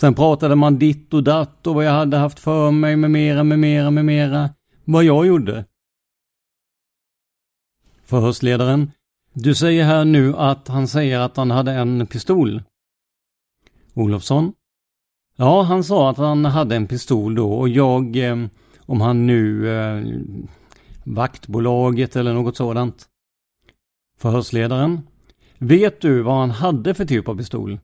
Sen 0.00 0.14
pratade 0.14 0.54
man 0.54 0.78
ditt 0.78 1.14
och 1.14 1.22
datt 1.22 1.66
och 1.66 1.74
vad 1.74 1.84
jag 1.84 1.92
hade 1.92 2.16
haft 2.16 2.38
för 2.38 2.70
mig 2.70 2.96
med 2.96 3.10
mera, 3.10 3.44
med 3.44 3.58
mera, 3.58 3.90
med 3.90 4.04
mera. 4.04 4.50
Vad 4.84 5.04
jag 5.04 5.26
gjorde. 5.26 5.64
Förhörsledaren. 8.04 8.90
Du 9.38 9.54
säger 9.54 9.84
här 9.84 10.04
nu 10.04 10.36
att 10.36 10.68
han 10.68 10.88
säger 10.88 11.20
att 11.20 11.36
han 11.36 11.50
hade 11.50 11.72
en 11.72 12.06
pistol. 12.06 12.62
Olofsson. 13.94 14.52
Ja, 15.36 15.62
han 15.62 15.84
sa 15.84 16.10
att 16.10 16.16
han 16.16 16.44
hade 16.44 16.76
en 16.76 16.86
pistol 16.86 17.34
då 17.34 17.52
och 17.52 17.68
jag, 17.68 18.16
eh, 18.16 18.36
om 18.80 19.00
han 19.00 19.26
nu, 19.26 19.70
eh, 19.70 20.04
vaktbolaget 21.04 22.16
eller 22.16 22.34
något 22.34 22.56
sådant. 22.56 23.06
Förhörsledaren. 24.18 25.00
Vet 25.58 26.00
du 26.00 26.22
vad 26.22 26.34
han 26.36 26.50
hade 26.50 26.94
för 26.94 27.04
typ 27.04 27.28
av 27.28 27.36
pistol? 27.36 27.80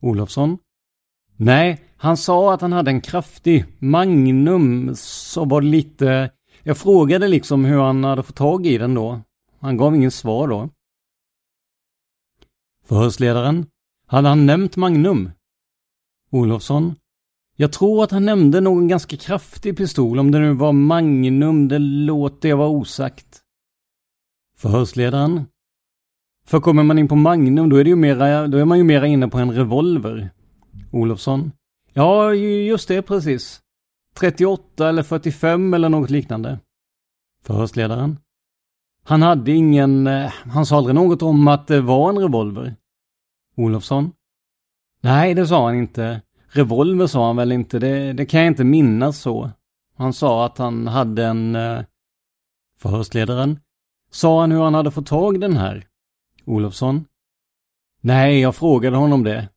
Olofsson? 0.00 0.58
Nej, 1.36 1.84
han 1.96 2.16
sa 2.16 2.54
att 2.54 2.60
han 2.60 2.72
hade 2.72 2.90
en 2.90 3.00
kraftig 3.00 3.64
Magnum, 3.78 4.90
så 4.94 5.44
var 5.44 5.60
det 5.60 5.66
lite... 5.66 6.30
Jag 6.62 6.78
frågade 6.78 7.28
liksom 7.28 7.64
hur 7.64 7.80
han 7.80 8.04
hade 8.04 8.22
fått 8.22 8.36
tag 8.36 8.66
i 8.66 8.78
den 8.78 8.94
då. 8.94 9.20
Han 9.60 9.76
gav 9.76 9.96
ingen 9.96 10.10
svar 10.10 10.48
då. 10.48 10.68
Förhörsledaren? 12.84 13.66
Hade 14.06 14.28
han 14.28 14.46
nämnt 14.46 14.76
Magnum? 14.76 15.30
Olofsson? 16.30 16.94
Jag 17.56 17.72
tror 17.72 18.04
att 18.04 18.10
han 18.10 18.24
nämnde 18.24 18.60
någon 18.60 18.88
ganska 18.88 19.16
kraftig 19.16 19.76
pistol, 19.76 20.18
om 20.18 20.30
det 20.30 20.38
nu 20.38 20.52
var 20.52 20.72
Magnum, 20.72 21.68
det 21.68 21.78
låter 21.78 22.48
jag 22.48 22.56
vara 22.56 22.68
osagt. 22.68 23.42
Förhörsledaren? 24.56 25.44
För 26.44 26.60
kommer 26.60 26.82
man 26.82 26.98
in 26.98 27.08
på 27.08 27.16
Magnum 27.16 27.68
då 27.68 27.76
är 27.76 27.84
det 27.84 27.90
ju 27.90 27.96
mera, 27.96 28.46
då 28.46 28.58
är 28.58 28.64
man 28.64 28.78
ju 28.78 28.84
mera 28.84 29.06
inne 29.06 29.28
på 29.28 29.38
en 29.38 29.52
revolver. 29.52 30.30
Olofsson. 30.90 31.52
Ja, 31.92 32.34
just 32.34 32.88
det 32.88 33.02
precis. 33.02 33.60
38 34.14 34.88
eller 34.88 35.02
45 35.02 35.74
eller 35.74 35.88
något 35.88 36.10
liknande. 36.10 36.58
Förhörsledaren. 37.44 38.18
Han 39.10 39.22
hade 39.22 39.52
ingen, 39.52 40.06
eh, 40.06 40.32
han 40.50 40.66
sa 40.66 40.76
aldrig 40.76 40.94
något 40.94 41.22
om 41.22 41.48
att 41.48 41.66
det 41.66 41.80
var 41.80 42.10
en 42.10 42.18
revolver. 42.18 42.76
Olofsson. 43.56 44.12
Nej, 45.00 45.34
det 45.34 45.46
sa 45.46 45.64
han 45.64 45.74
inte. 45.74 46.22
Revolver 46.48 47.06
sa 47.06 47.26
han 47.26 47.36
väl 47.36 47.52
inte, 47.52 47.78
det, 47.78 48.12
det 48.12 48.26
kan 48.26 48.40
jag 48.40 48.46
inte 48.46 48.64
minnas 48.64 49.18
så. 49.18 49.50
Han 49.96 50.12
sa 50.12 50.46
att 50.46 50.58
han 50.58 50.86
hade 50.86 51.24
en... 51.24 51.54
Eh, 51.54 51.80
förhörsledaren. 52.78 53.58
Sa 54.10 54.40
han 54.40 54.52
hur 54.52 54.62
han 54.62 54.74
hade 54.74 54.90
fått 54.90 55.06
tag 55.06 55.40
den 55.40 55.56
här? 55.56 55.86
Olofsson? 56.44 57.04
Nej, 58.00 58.40
jag 58.40 58.54
frågade 58.56 58.96
honom 58.96 59.24
det. 59.24 59.48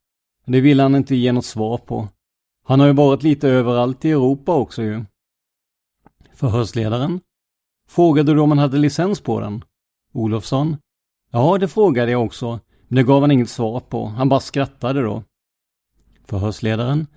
Det 0.46 0.62
ville 0.62 0.84
han 0.84 0.96
inte 0.96 1.16
ge 1.16 1.32
något 1.32 1.46
svar 1.46 1.78
på. 1.78 2.08
Han 2.64 2.80
har 2.80 2.88
ju 2.88 2.94
varit 2.94 3.24
lite 3.24 3.50
överallt 3.50 4.06
i 4.06 4.12
Europa 4.12 4.54
också 4.56 4.84
ju. 4.84 5.06
Förhörsledaren? 6.34 7.22
Frågade 7.94 8.34
du 8.34 8.40
om 8.40 8.52
han 8.52 8.58
hade 8.58 8.78
licens 8.78 9.22
på 9.22 9.40
den? 9.40 9.64
Olofsson. 10.14 10.78
Ja, 11.32 11.58
det 11.58 11.68
frågade 11.68 12.12
jag 12.12 12.26
också. 12.26 12.60
Men 12.88 12.96
det 12.96 13.04
gav 13.04 13.22
han 13.22 13.32
inget 13.32 13.50
svar 13.50 13.80
på. 13.80 14.06
Han 14.06 14.30
bara 14.30 14.40
skrattade 14.40 15.02
då. 15.02 15.24
Förhörsledaren. 16.26 17.08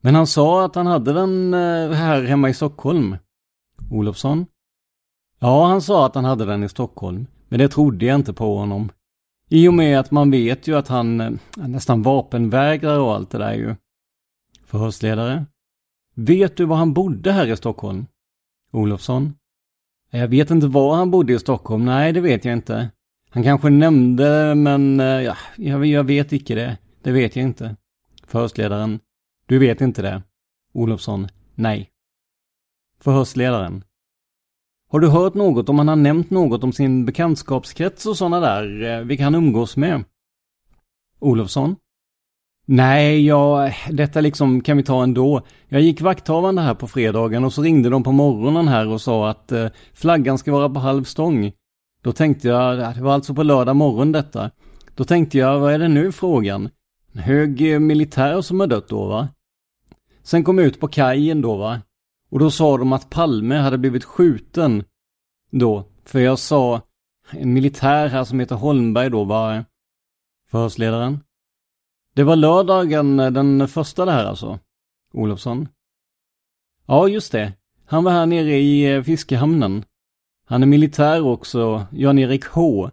Men 0.00 0.14
han 0.14 0.26
sa 0.26 0.64
att 0.64 0.74
han 0.74 0.86
hade 0.86 1.12
den 1.12 1.54
eh, 1.54 1.90
här 1.90 2.22
hemma 2.22 2.48
i 2.48 2.54
Stockholm. 2.54 3.16
Olofsson. 3.90 4.46
Ja, 5.38 5.66
han 5.66 5.82
sa 5.82 6.06
att 6.06 6.14
han 6.14 6.24
hade 6.24 6.44
den 6.44 6.64
i 6.64 6.68
Stockholm. 6.68 7.26
Men 7.48 7.58
det 7.58 7.68
trodde 7.68 8.06
jag 8.06 8.14
inte 8.14 8.32
på 8.32 8.56
honom. 8.56 8.92
I 9.48 9.68
och 9.68 9.74
med 9.74 10.00
att 10.00 10.10
man 10.10 10.30
vet 10.30 10.68
ju 10.68 10.76
att 10.76 10.88
han 10.88 11.20
eh, 11.20 11.32
nästan 11.54 12.02
vapenvägrar 12.02 12.98
och 12.98 13.14
allt 13.14 13.30
det 13.30 13.38
där 13.38 13.54
ju. 13.54 13.74
Förhörsledare. 14.64 15.46
Vet 16.14 16.56
du 16.56 16.64
var 16.64 16.76
han 16.76 16.92
bodde 16.92 17.32
här 17.32 17.46
i 17.46 17.56
Stockholm? 17.56 18.06
Olofsson. 18.72 19.34
Jag 20.14 20.28
vet 20.28 20.50
inte 20.50 20.66
var 20.66 20.96
han 20.96 21.10
bodde 21.10 21.32
i 21.32 21.38
Stockholm. 21.38 21.84
Nej, 21.84 22.12
det 22.12 22.20
vet 22.20 22.44
jag 22.44 22.52
inte. 22.52 22.90
Han 23.30 23.42
kanske 23.42 23.70
nämnde, 23.70 24.54
men 24.54 25.00
eh, 25.00 25.06
ja, 25.06 25.36
jag, 25.56 25.86
jag 25.86 26.04
vet 26.04 26.32
icke 26.32 26.54
det. 26.54 26.78
Det 27.02 27.12
vet 27.12 27.36
jag 27.36 27.42
inte. 27.42 27.76
Förhörsledaren. 28.26 29.00
Du 29.46 29.58
vet 29.58 29.80
inte 29.80 30.02
det? 30.02 30.22
Olofsson. 30.72 31.28
Nej. 31.54 31.90
Förhörsledaren. 33.00 33.84
Har 34.88 35.00
du 35.00 35.08
hört 35.08 35.34
något 35.34 35.68
om 35.68 35.78
han 35.78 35.88
har 35.88 35.96
nämnt 35.96 36.30
något 36.30 36.64
om 36.64 36.72
sin 36.72 37.04
bekantskapskrets 37.04 38.06
och 38.06 38.16
sådana 38.16 38.40
där, 38.40 38.82
eh, 38.82 39.04
vilka 39.04 39.24
han 39.24 39.34
umgås 39.34 39.76
med? 39.76 40.04
Olofsson. 41.18 41.76
Nej, 42.66 43.26
ja, 43.26 43.70
detta 43.90 44.20
liksom 44.20 44.60
kan 44.60 44.76
vi 44.76 44.82
ta 44.82 45.02
ändå. 45.02 45.42
Jag 45.68 45.80
gick 45.80 46.00
vakthavande 46.00 46.62
här 46.62 46.74
på 46.74 46.88
fredagen 46.88 47.44
och 47.44 47.52
så 47.52 47.62
ringde 47.62 47.88
de 47.90 48.02
på 48.02 48.12
morgonen 48.12 48.68
här 48.68 48.88
och 48.88 49.00
sa 49.00 49.30
att 49.30 49.52
eh, 49.52 49.68
flaggan 49.94 50.38
ska 50.38 50.52
vara 50.52 50.68
på 50.68 50.80
halv 50.80 51.04
stång. 51.04 51.52
Då 52.02 52.12
tänkte 52.12 52.48
jag, 52.48 52.80
ah, 52.80 52.92
det 52.92 53.02
var 53.02 53.14
alltså 53.14 53.34
på 53.34 53.42
lördag 53.42 53.76
morgon 53.76 54.12
detta. 54.12 54.50
Då 54.94 55.04
tänkte 55.04 55.38
jag, 55.38 55.60
vad 55.60 55.72
är 55.72 55.78
det 55.78 55.88
nu 55.88 56.12
frågan? 56.12 56.68
En 57.12 57.20
hög 57.20 57.72
eh, 57.72 57.78
militär 57.78 58.40
som 58.40 58.60
har 58.60 58.66
dött 58.66 58.88
då 58.88 59.06
va? 59.06 59.28
Sen 60.22 60.44
kom 60.44 60.58
jag 60.58 60.66
ut 60.66 60.80
på 60.80 60.88
kajen 60.88 61.40
då 61.40 61.56
va? 61.56 61.80
Och 62.30 62.38
då 62.38 62.50
sa 62.50 62.76
de 62.76 62.92
att 62.92 63.10
Palme 63.10 63.56
hade 63.56 63.78
blivit 63.78 64.04
skjuten 64.04 64.84
då. 65.50 65.84
För 66.04 66.20
jag 66.20 66.38
sa, 66.38 66.80
en 67.30 67.52
militär 67.52 68.08
här 68.08 68.24
som 68.24 68.40
heter 68.40 68.56
Holmberg 68.56 69.10
då 69.10 69.24
va? 69.24 69.64
förhörsledaren. 70.50 71.20
Det 72.14 72.22
var 72.22 72.36
lördagen 72.36 73.20
eh, 73.20 73.30
den 73.30 73.68
första 73.68 74.04
det 74.04 74.12
här 74.12 74.24
alltså? 74.24 74.58
Olofsson? 75.12 75.68
Ja, 76.86 77.08
just 77.08 77.32
det. 77.32 77.52
Han 77.86 78.04
var 78.04 78.12
här 78.12 78.26
nere 78.26 78.58
i 78.58 78.94
eh, 78.94 79.02
fiskehamnen. 79.02 79.84
Han 80.46 80.62
är 80.62 80.66
militär 80.66 81.26
också, 81.26 81.86
Jan-Erik 81.92 82.44
H. 82.44 82.90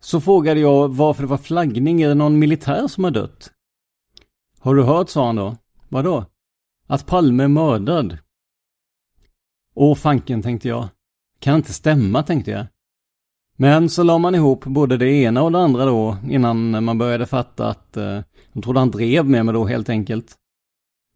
Så 0.00 0.20
frågade 0.20 0.60
jag 0.60 0.88
varför 0.88 1.22
det 1.22 1.28
var 1.28 1.38
flaggning, 1.38 2.02
är 2.02 2.08
det 2.08 2.14
någon 2.14 2.38
militär 2.38 2.88
som 2.88 3.04
har 3.04 3.10
dött? 3.10 3.52
Har 4.58 4.74
du 4.74 4.82
hört, 4.82 5.08
sa 5.08 5.26
han 5.26 5.36
då. 5.36 5.56
Vadå? 5.88 6.24
Att 6.86 7.06
Palme 7.06 7.44
är 7.44 7.48
mördad. 7.48 8.18
Åh 9.74 9.94
fanken, 9.94 10.42
tänkte 10.42 10.68
jag. 10.68 10.88
Kan 11.38 11.56
inte 11.56 11.72
stämma, 11.72 12.22
tänkte 12.22 12.50
jag. 12.50 12.66
Men 13.60 13.88
så 13.88 14.02
la 14.02 14.18
man 14.18 14.34
ihop 14.34 14.64
både 14.64 14.96
det 14.96 15.10
ena 15.10 15.42
och 15.42 15.52
det 15.52 15.58
andra 15.58 15.84
då 15.84 16.16
innan 16.30 16.84
man 16.84 16.98
började 16.98 17.26
fatta 17.26 17.68
att 17.68 17.96
eh, 17.96 18.20
de 18.52 18.62
trodde 18.62 18.78
han 18.78 18.90
drev 18.90 19.26
med 19.26 19.44
mig 19.44 19.54
då 19.54 19.64
helt 19.64 19.88
enkelt. 19.88 20.36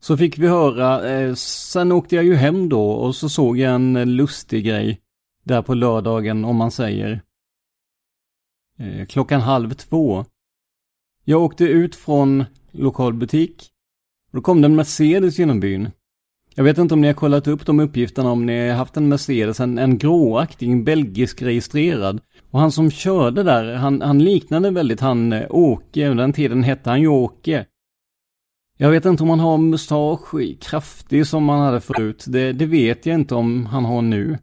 Så 0.01 0.17
fick 0.17 0.39
vi 0.39 0.49
höra, 0.49 1.11
eh, 1.11 1.35
sen 1.35 1.93
åkte 1.93 2.17
jag 2.17 2.25
ju 2.25 2.35
hem 2.35 2.69
då 2.69 2.91
och 2.91 3.17
så 3.17 3.29
såg 3.29 3.59
jag 3.59 3.75
en 3.75 4.17
lustig 4.17 4.65
grej 4.65 5.01
där 5.45 5.63
på 5.63 5.75
lördagen 5.75 6.45
om 6.45 6.57
man 6.57 6.71
säger. 6.71 7.23
Eh, 8.79 9.07
klockan 9.07 9.41
halv 9.41 9.75
två. 9.75 10.25
Jag 11.25 11.43
åkte 11.43 11.65
ut 11.65 11.97
från 11.97 12.45
lokalbutik. 12.71 13.71
Och 14.31 14.37
då 14.37 14.43
kom 14.43 14.63
det 14.63 14.67
en 14.67 14.77
Mercedes 14.77 15.39
genom 15.39 15.61
byn. 15.61 15.91
Jag 16.57 16.65
vet 16.65 16.79
inte 16.79 16.95
om 16.95 17.01
ni 17.01 17.07
har 17.07 17.15
kollat 17.15 17.47
upp 17.47 17.67
de 17.67 17.81
uppgifterna 17.81 18.31
om 18.31 18.47
ni 18.47 18.69
har 18.69 18.77
haft 18.77 18.97
en 18.97 19.09
Mercedes, 19.09 19.61
en, 19.61 19.79
en 19.79 19.99
gråaktig, 19.99 20.71
en 20.71 20.85
belgisk 20.85 21.43
registrerad. 21.43 22.21
Och 22.55 22.61
han 22.61 22.73
som 22.73 22.91
körde 22.91 23.43
där, 23.43 23.75
han, 23.75 24.03
han 24.03 24.19
liknade 24.19 24.71
väldigt 24.71 25.01
han 25.01 25.33
eh, 25.33 25.47
Åke, 25.51 26.09
den 26.09 26.33
tiden 26.33 26.63
hette 26.63 26.91
han 26.91 27.01
ju 27.01 27.09
Åke. 27.09 27.67
Jag 28.79 28.91
vet 28.91 29.05
inte 29.05 29.23
om 29.23 29.31
han 29.31 29.41
har 29.41 29.59
mustasch 29.59 30.59
kraftig 30.61 31.27
som 31.27 31.49
han 31.49 31.61
hade 31.61 31.81
förut, 31.81 32.25
det, 32.29 32.53
det 32.53 32.67
vet 32.67 33.07
jag 33.07 33.15
inte 33.15 33.35
om 33.35 33.67
han 33.67 33.85
har 33.85 34.03
nu. 34.03 34.39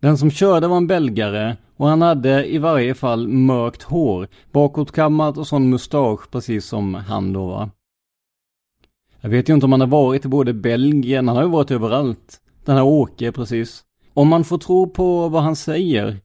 Den 0.00 0.18
som 0.18 0.30
körde 0.30 0.68
var 0.68 0.76
en 0.76 0.86
belgare 0.86 1.56
och 1.76 1.88
han 1.88 2.02
hade 2.02 2.46
i 2.46 2.58
varje 2.58 2.94
fall 2.94 3.28
mörkt 3.28 3.82
hår, 3.82 4.28
bakåtkammat 4.52 5.38
och 5.38 5.46
sån 5.46 5.70
mustasch 5.70 6.30
precis 6.30 6.64
som 6.64 6.94
han 6.94 7.32
då 7.32 7.46
var. 7.46 7.70
Jag 9.20 9.30
vet 9.30 9.48
ju 9.48 9.54
inte 9.54 9.66
om 9.66 9.72
han 9.72 9.80
har 9.80 9.88
varit 9.88 10.24
i 10.24 10.28
både 10.28 10.52
Belgien, 10.52 11.28
han 11.28 11.36
har 11.36 11.44
ju 11.44 11.50
varit 11.50 11.70
överallt. 11.70 12.40
Den 12.64 12.76
här 12.76 12.84
Åke 12.84 13.32
precis. 13.32 13.84
Om 14.14 14.28
man 14.28 14.44
får 14.44 14.58
tro 14.58 14.90
på 14.90 15.28
vad 15.28 15.42
han 15.42 15.56
säger, 15.56 16.20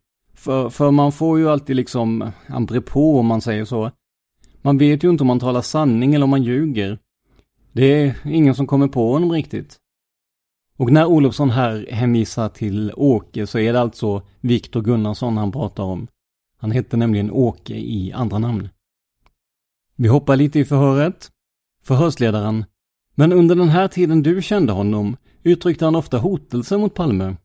för, 0.47 0.69
för 0.69 0.91
man 0.91 1.11
får 1.11 1.39
ju 1.39 1.49
alltid 1.49 1.75
liksom, 1.75 2.31
han 2.47 2.67
på 2.67 3.19
om 3.19 3.25
man 3.25 3.41
säger 3.41 3.65
så. 3.65 3.91
Man 4.61 4.77
vet 4.77 5.03
ju 5.03 5.09
inte 5.09 5.23
om 5.23 5.27
man 5.27 5.39
talar 5.39 5.61
sanning 5.61 6.15
eller 6.15 6.23
om 6.23 6.29
man 6.29 6.43
ljuger. 6.43 6.99
Det 7.71 7.83
är 7.83 8.15
ingen 8.25 8.55
som 8.55 8.67
kommer 8.67 8.87
på 8.87 9.11
honom 9.13 9.31
riktigt. 9.31 9.77
Och 10.77 10.91
när 10.91 11.05
Olofsson 11.05 11.49
här 11.49 11.87
hänvisar 11.91 12.49
till 12.49 12.91
Åke 12.95 13.47
så 13.47 13.59
är 13.59 13.73
det 13.73 13.79
alltså 13.81 14.21
Viktor 14.41 14.81
Gunnarsson 14.81 15.37
han 15.37 15.51
pratar 15.51 15.83
om. 15.83 16.07
Han 16.57 16.71
hette 16.71 16.97
nämligen 16.97 17.31
Åke 17.31 17.75
i 17.75 18.11
andra 18.13 18.39
namn. 18.39 18.69
Vi 19.95 20.07
hoppar 20.07 20.35
lite 20.35 20.59
i 20.59 20.65
förhöret. 20.65 21.29
Förhörsledaren 21.83 22.65
men 23.15 23.33
under 23.33 23.55
den 23.55 23.69
här 23.69 23.87
tiden 23.87 24.23
du 24.23 24.41
kände 24.41 24.73
honom 24.73 25.17
uttryckte 25.43 25.85
han 25.85 25.95
ofta 25.95 26.17
hotelser 26.17 26.77
mot 26.77 26.93
Palme. 26.93 27.35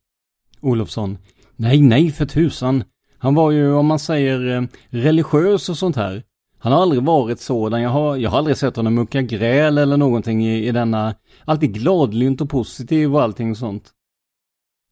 Olofsson. 0.60 1.18
Nej, 1.56 1.82
nej 1.82 2.10
för 2.10 2.26
tusan. 2.26 2.84
Han 3.22 3.34
var 3.34 3.50
ju, 3.50 3.74
om 3.74 3.86
man 3.86 3.98
säger, 3.98 4.56
eh, 4.56 4.62
religiös 4.88 5.68
och 5.68 5.78
sånt 5.78 5.96
här. 5.96 6.22
Han 6.58 6.72
har 6.72 6.82
aldrig 6.82 7.02
varit 7.02 7.40
sådan. 7.40 7.82
Jag 7.82 7.90
har, 7.90 8.16
jag 8.16 8.30
har 8.30 8.38
aldrig 8.38 8.56
sett 8.56 8.76
honom 8.76 8.94
mucka 8.94 9.22
gräl 9.22 9.78
eller 9.78 9.96
någonting 9.96 10.46
i, 10.46 10.68
i 10.68 10.72
denna, 10.72 11.14
alltid 11.44 11.74
gladlynt 11.74 12.40
och 12.40 12.50
positiv 12.50 13.14
och 13.14 13.22
allting 13.22 13.56
sånt. 13.56 13.90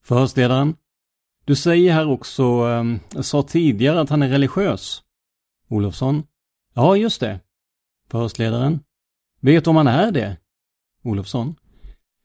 Förhörsledaren. 0.04 0.74
Du 1.44 1.56
säger 1.56 1.92
här 1.92 2.08
också, 2.08 2.42
äh, 3.14 3.20
sa 3.20 3.42
tidigare 3.42 4.00
att 4.00 4.10
han 4.10 4.22
är 4.22 4.28
religiös. 4.28 5.02
Olofsson. 5.68 6.22
Ja, 6.74 6.96
just 6.96 7.20
det. 7.20 7.40
Förhörsledaren. 8.10 8.80
Vet 9.40 9.64
du 9.64 9.70
om 9.70 9.76
han 9.76 9.86
är 9.86 10.12
det? 10.12 10.36
Olofsson. 11.04 11.54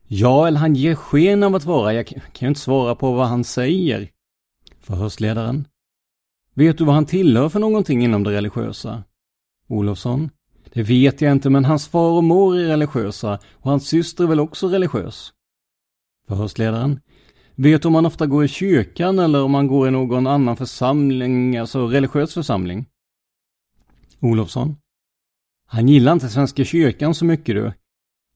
Ja, 0.08 0.48
eller 0.48 0.60
han 0.60 0.76
ger 0.76 0.96
sken 0.96 1.44
av 1.44 1.56
att 1.56 1.66
vara. 1.66 1.94
Jag 1.94 2.08
kan 2.08 2.22
ju 2.40 2.48
inte 2.48 2.60
svara 2.60 2.96
på 2.96 3.12
vad 3.12 3.28
han 3.28 3.44
säger. 3.44 4.10
Förhörsledaren. 4.80 5.68
Vet 6.56 6.78
du 6.78 6.86
vad 6.86 6.96
han 6.96 7.06
tillhör 7.06 7.50
för 7.50 7.60
någonting 7.60 8.04
inom 8.04 8.24
det 8.24 8.32
religiösa? 8.32 9.04
Olofsson. 9.68 10.30
Det 10.74 10.84
vet 10.84 11.22
jag 11.22 11.32
inte, 11.32 11.50
men 11.50 11.66
hans 11.66 11.88
far 11.88 12.12
och 12.12 12.24
mor 12.24 12.58
är 12.58 12.68
religiösa 12.68 13.40
och 13.54 13.70
hans 13.70 13.88
syster 13.88 14.24
är 14.24 14.28
väl 14.28 14.40
också 14.40 14.68
religiös? 14.68 15.34
Förhörsledaren. 16.28 17.00
Vet 17.56 17.82
du 17.82 17.88
om 17.88 17.96
han 17.96 18.06
ofta 18.06 18.26
går 18.26 18.46
i 18.46 18.48
kyrkan 18.48 19.20
eller 19.20 19.44
om 19.44 19.54
han 19.54 19.68
går 19.68 19.88
i 19.88 19.92
någon 19.92 20.28
annan 20.28 20.58
församling, 20.58 21.58
alltså 21.58 21.88
religiös 21.88 22.34
församling? 22.34 22.86
Olofsson. 24.20 24.76
Han 25.68 25.88
gillar 25.88 26.14
inte 26.14 26.30
Svenska 26.30 26.66
kyrkan 26.66 27.16
så 27.16 27.26
mycket 27.26 27.56
du. 27.56 27.74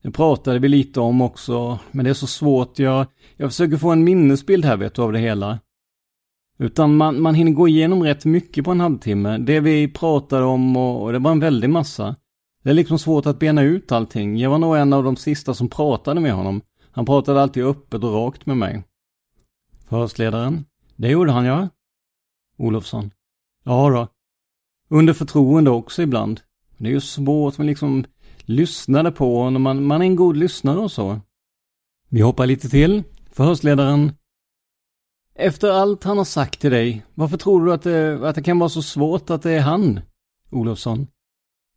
Det 0.04 0.12
pratade 0.12 0.60
vi 0.60 0.68
lite 0.68 1.00
om 1.00 1.22
också, 1.22 1.80
men 1.92 2.06
det 2.06 2.10
är 2.10 2.14
så 2.14 2.28
svårt. 2.28 2.80
Jag, 2.80 3.08
jag 3.38 3.50
försöker 3.50 3.78
få 3.78 3.92
en 3.92 4.04
minnesbild 4.04 4.66
här 4.66 4.78
vet 4.78 4.94
du 4.94 5.02
av 5.02 5.12
det 5.12 5.20
hela. 5.20 5.60
Utan 6.60 6.98
man, 6.98 7.22
man 7.22 7.36
hinner 7.36 7.52
gå 7.52 7.68
igenom 7.68 8.04
rätt 8.04 8.26
mycket 8.26 8.66
på 8.66 8.72
en 8.72 8.80
halvtimme. 8.80 9.38
Det 9.38 9.60
vi 9.60 9.88
pratade 9.88 10.46
om 10.46 10.78
och, 10.78 11.04
och 11.04 11.14
det 11.14 11.20
var 11.20 11.32
en 11.32 11.40
väldig 11.40 11.70
massa. 11.70 12.16
Det 12.64 12.70
är 12.70 12.74
liksom 12.74 13.00
svårt 13.00 13.26
att 13.26 13.40
bena 13.40 13.62
ut 13.62 13.92
allting. 13.92 14.38
Jag 14.38 14.50
var 14.50 14.58
nog 14.58 14.78
en 14.78 14.94
av 14.94 15.04
de 15.04 15.16
sista 15.16 15.54
som 15.54 15.70
pratade 15.70 16.20
med 16.20 16.34
honom. 16.34 16.62
Han 16.92 17.06
pratade 17.06 17.42
alltid 17.42 17.64
öppet 17.64 18.04
och 18.04 18.14
rakt 18.14 18.46
med 18.46 18.58
mig. 18.58 18.84
Förhörsledaren. 19.90 20.66
Det 20.96 21.10
gjorde 21.10 21.32
han 21.32 21.46
ja. 21.46 21.70
Olofsson. 22.58 23.12
Ja 23.64 23.90
då. 23.90 24.08
Under 24.90 25.14
förtroende 25.14 25.70
också 25.70 26.02
ibland. 26.02 26.42
Det 26.78 26.88
är 26.88 26.92
ju 26.92 27.02
svårt 27.02 27.58
man 27.58 27.68
liksom 27.68 28.06
lyssnade 28.40 29.12
på 29.12 29.44
honom. 29.44 29.62
Man, 29.62 29.84
man 29.84 30.02
är 30.02 30.06
en 30.06 30.16
god 30.16 30.38
lyssnare 30.38 30.80
och 30.80 30.92
så. 30.92 31.20
Vi 32.10 32.22
hoppar 32.22 32.46
lite 32.46 32.70
till. 32.70 33.04
Förhörsledaren. 33.32 34.12
Efter 35.42 35.72
allt 35.72 36.04
han 36.04 36.18
har 36.18 36.26
sagt 36.26 36.60
till 36.62 36.72
dig, 36.72 37.06
varför 37.14 37.38
tror 37.38 37.66
du 37.66 37.74
att 37.74 37.82
det, 37.82 38.30
att 38.30 38.36
det 38.36 38.42
kan 38.42 38.60
vara 38.60 38.70
så 38.70 38.82
svårt 38.82 39.30
att 39.30 39.42
det 39.42 39.52
är 39.52 39.62
han? 39.62 40.00
Olofsson. 40.52 41.08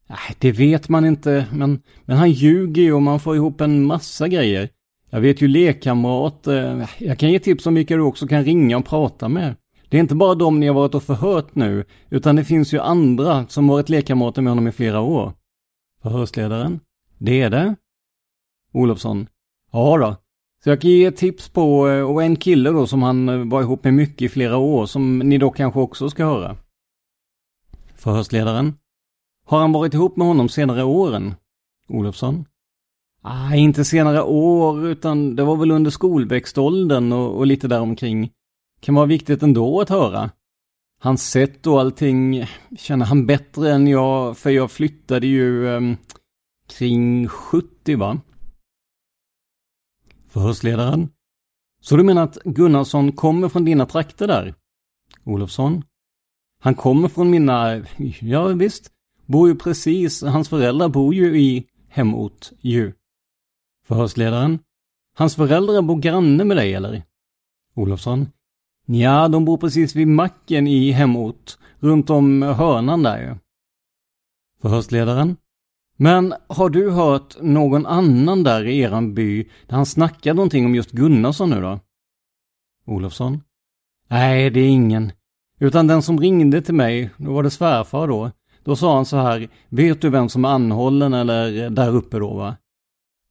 Nej, 0.09 0.37
det 0.39 0.53
vet 0.53 0.89
man 0.89 1.05
inte, 1.05 1.47
men, 1.53 1.83
men 2.05 2.17
han 2.17 2.31
ljuger 2.31 2.83
ju 2.83 2.93
och 2.93 3.03
man 3.03 3.21
får 3.21 3.37
ihop 3.37 3.61
en 3.61 3.87
massa 3.87 4.29
grejer. 4.29 4.69
Jag 5.11 5.21
vet 5.21 5.43
ju 5.43 5.49
lekkamrater. 5.49 6.81
Eh, 6.81 6.89
jag 6.99 7.19
kan 7.19 7.31
ge 7.31 7.39
tips 7.39 7.67
om 7.67 7.75
vilka 7.75 7.97
du 7.97 8.03
också 8.03 8.27
kan 8.27 8.45
ringa 8.45 8.77
och 8.77 8.85
prata 8.85 9.29
med. 9.29 9.55
Det 9.89 9.97
är 9.97 10.01
inte 10.01 10.15
bara 10.15 10.35
de 10.35 10.61
ni 10.61 10.67
har 10.67 10.75
varit 10.75 10.95
och 10.95 11.03
förhört 11.03 11.55
nu, 11.55 11.85
utan 12.11 12.37
det 12.37 12.45
finns 12.45 12.75
ju 12.75 12.79
andra 12.79 13.47
som 13.47 13.69
varit 13.69 13.89
lekkamrater 13.89 14.43
med 14.43 14.51
honom 14.51 14.69
i 14.69 14.73
flera 14.73 15.01
år. 15.01 15.33
Förhörsledaren? 16.03 16.81
Det 17.19 17.43
är 17.43 17.51
det? 17.51 17.75
Olofsson? 18.73 19.27
Ja 19.73 19.99
då. 19.99 20.17
Så 20.65 20.71
jag 20.71 20.81
kan 20.81 20.91
ge 20.91 21.11
tips 21.11 21.49
på, 21.49 21.89
eh, 21.89 22.11
och 22.11 22.23
en 22.23 22.37
kille 22.37 22.71
då 22.71 22.87
som 22.87 23.03
han 23.03 23.29
eh, 23.29 23.49
var 23.49 23.63
ihop 23.63 23.85
med 23.85 23.95
mycket 23.95 24.23
i 24.23 24.29
flera 24.29 24.57
år, 24.57 24.87
som 24.87 25.19
ni 25.19 25.39
då 25.39 25.51
kanske 25.51 25.81
också 25.81 26.11
ska 26.11 26.25
höra. 26.25 26.57
Förhörsledaren? 27.97 28.75
Har 29.47 29.59
han 29.59 29.73
varit 29.73 29.95
ihop 29.95 30.17
med 30.17 30.27
honom 30.27 30.49
senare 30.49 30.85
åren? 30.85 31.35
Olofsson? 31.89 32.45
Ah, 33.23 33.55
inte 33.55 33.85
senare 33.85 34.23
år, 34.23 34.87
utan 34.87 35.37
det 35.37 35.45
var 35.45 35.57
väl 35.57 35.71
under 35.71 35.91
skolväxtåldern 35.91 37.13
och, 37.13 37.37
och 37.37 37.47
lite 37.47 37.69
däromkring. 37.69 38.31
Kan 38.81 38.95
vara 38.95 39.07
viktigt 39.07 39.43
ändå 39.43 39.81
att 39.81 39.89
höra. 39.89 40.31
Hans 41.01 41.31
sätt 41.31 41.67
och 41.67 41.81
allting 41.81 42.47
känner 42.77 43.07
han 43.07 43.27
bättre 43.27 43.73
än 43.73 43.87
jag, 43.87 44.39
för 44.39 44.51
jag 44.51 44.71
flyttade 44.71 45.27
ju 45.27 45.67
um, 45.67 45.97
kring 46.67 47.29
70 47.29 47.97
va? 47.97 48.21
Förhörsledaren. 50.33 51.09
Så 51.81 51.97
du 51.97 52.03
menar 52.03 52.23
att 52.23 52.39
Gunnarsson 52.45 53.13
kommer 53.13 53.49
från 53.49 53.65
dina 53.65 53.87
trakter 53.87 54.27
där? 54.27 54.55
Olofsson. 55.25 55.85
Han 56.61 56.75
kommer 56.75 57.09
från 57.09 57.31
mina, 57.31 57.83
ja 58.21 58.47
visst, 58.47 58.91
bor 59.27 59.49
ju 59.49 59.55
precis, 59.55 60.23
hans 60.23 60.49
föräldrar 60.49 60.89
bor 60.89 61.15
ju 61.15 61.41
i 61.41 61.67
hemort 61.89 62.51
ju. 62.61 62.93
Förhörsledaren. 63.87 64.59
Hans 65.17 65.37
föräldrar 65.37 65.83
bor 65.83 65.99
granne 65.99 66.45
med 66.45 66.57
dig 66.57 66.75
eller? 66.75 67.03
Olofsson. 67.75 68.29
Ja, 68.87 69.29
de 69.29 69.45
bor 69.45 69.57
precis 69.57 69.97
vid 69.97 70.09
macken 70.09 70.67
i 70.67 70.91
hemort, 70.91 71.59
runt 71.79 72.11
om 72.11 72.43
hörnan 72.43 73.03
där 73.03 73.23
ju. 73.23 73.37
Förhörsledaren. 74.61 75.37
Men 76.03 76.35
har 76.47 76.71
du 76.71 76.91
hört 76.91 77.37
någon 77.41 77.87
annan 77.87 78.43
där 78.43 78.65
i 78.65 78.81
eran 78.81 79.15
by 79.15 79.49
där 79.67 79.77
han 79.77 79.87
snackade 79.87 80.35
någonting 80.35 80.67
om 80.67 80.75
just 80.75 80.91
Gunnarsson 80.91 81.51
nu 81.51 81.61
då? 81.61 81.81
Olofsson. 82.87 83.41
Nej, 84.09 84.51
det 84.51 84.61
är 84.61 84.69
ingen. 84.69 85.13
Utan 85.61 85.87
den 85.87 86.03
som 86.03 86.21
ringde 86.21 86.63
till 86.63 86.75
mig, 86.75 87.11
då 87.17 87.33
var 87.33 87.43
det 87.43 87.51
svärfar 87.51 88.09
då. 88.09 88.31
Då 88.65 88.77
sa 88.77 88.95
han 88.95 89.07
så 89.07 89.17
här, 89.17 89.49
vet 89.69 90.01
du 90.01 90.11
vem 90.11 90.29
som 90.29 90.45
är 90.45 90.49
anhållen 90.49 91.15
eller 91.15 91.71
där 91.71 91.95
uppe 91.97 92.19
då 92.19 92.35
va? 92.35 92.57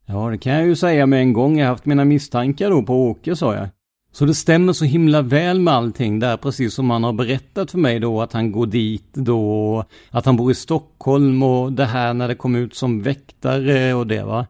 Ja, 0.06 0.30
det 0.30 0.38
kan 0.38 0.54
jag 0.54 0.66
ju 0.66 0.76
säga 0.76 1.06
med 1.06 1.22
en 1.22 1.34
gång. 1.34 1.58
Jag 1.58 1.66
har 1.66 1.72
haft 1.72 1.86
mina 1.86 2.06
misstankar 2.06 2.70
då 2.70 2.84
på 2.84 3.10
Åke, 3.10 3.36
sa 3.36 3.56
jag. 3.56 3.70
Så 4.12 4.26
det 4.26 4.36
stämmer 4.36 4.74
så 4.74 4.86
himla 4.86 5.22
väl 5.22 5.60
med 5.60 5.74
allting 5.74 6.20
där, 6.20 6.38
precis 6.38 6.74
som 6.74 6.90
han 6.90 7.04
har 7.04 7.14
berättat 7.14 7.72
för 7.72 7.78
mig 7.78 8.00
då 8.00 8.22
att 8.22 8.34
han 8.34 8.52
går 8.52 8.66
dit 8.66 9.14
då, 9.14 9.86
att 10.10 10.26
han 10.26 10.36
bor 10.36 10.52
i 10.52 10.56
Stockholm 10.56 11.44
och 11.44 11.74
det 11.74 11.86
här 11.86 12.14
när 12.14 12.28
det 12.28 12.36
kom 12.36 12.56
ut 12.56 12.76
som 12.76 13.02
väktare 13.02 13.94
och 13.94 14.08
det 14.08 14.24
va. 14.24 14.48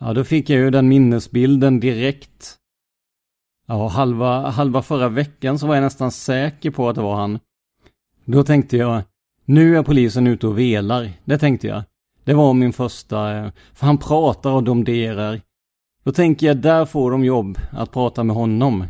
Ja, 0.00 0.12
då 0.12 0.24
fick 0.24 0.50
jag 0.50 0.58
ju 0.58 0.70
den 0.70 0.88
minnesbilden 0.88 1.80
direkt. 1.80 2.56
Ja, 3.66 3.88
halva, 3.88 4.50
halva 4.50 4.82
förra 4.82 5.08
veckan 5.08 5.58
så 5.58 5.66
var 5.66 5.74
jag 5.74 5.82
nästan 5.82 6.12
säker 6.12 6.70
på 6.70 6.88
att 6.88 6.94
det 6.94 7.02
var 7.02 7.16
han. 7.16 7.38
Då 8.24 8.44
tänkte 8.44 8.76
jag, 8.76 9.02
nu 9.44 9.76
är 9.78 9.82
polisen 9.82 10.26
ute 10.26 10.46
och 10.46 10.58
velar. 10.58 11.10
Det 11.24 11.38
tänkte 11.38 11.66
jag. 11.66 11.82
Det 12.24 12.34
var 12.34 12.54
min 12.54 12.72
första, 12.72 13.36
eh, 13.36 13.50
för 13.74 13.86
han 13.86 13.98
pratar 13.98 14.50
och 14.50 14.62
domderar. 14.62 15.40
Då 16.06 16.12
tänker 16.12 16.46
jag, 16.46 16.56
där 16.56 16.84
får 16.84 17.10
de 17.10 17.24
jobb 17.24 17.58
att 17.72 17.92
prata 17.92 18.24
med 18.24 18.36
honom. 18.36 18.84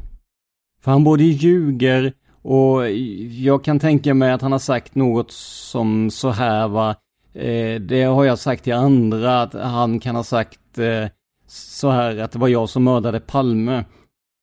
För 0.80 0.90
han 0.90 1.04
både 1.04 1.24
ljuger 1.24 2.12
och 2.42 2.90
jag 3.30 3.64
kan 3.64 3.78
tänka 3.78 4.14
mig 4.14 4.32
att 4.32 4.42
han 4.42 4.52
har 4.52 4.58
sagt 4.58 4.94
något 4.94 5.32
som 5.32 6.10
så 6.10 6.30
här 6.30 6.68
va. 6.68 6.90
Eh, 7.34 7.80
det 7.80 8.02
har 8.02 8.24
jag 8.24 8.38
sagt 8.38 8.64
till 8.64 8.72
andra, 8.72 9.42
att 9.42 9.52
han 9.54 10.00
kan 10.00 10.16
ha 10.16 10.24
sagt 10.24 10.78
eh, 10.78 11.08
så 11.46 11.90
här 11.90 12.18
att 12.18 12.32
det 12.32 12.38
var 12.38 12.48
jag 12.48 12.68
som 12.68 12.84
mördade 12.84 13.20
Palme. 13.20 13.84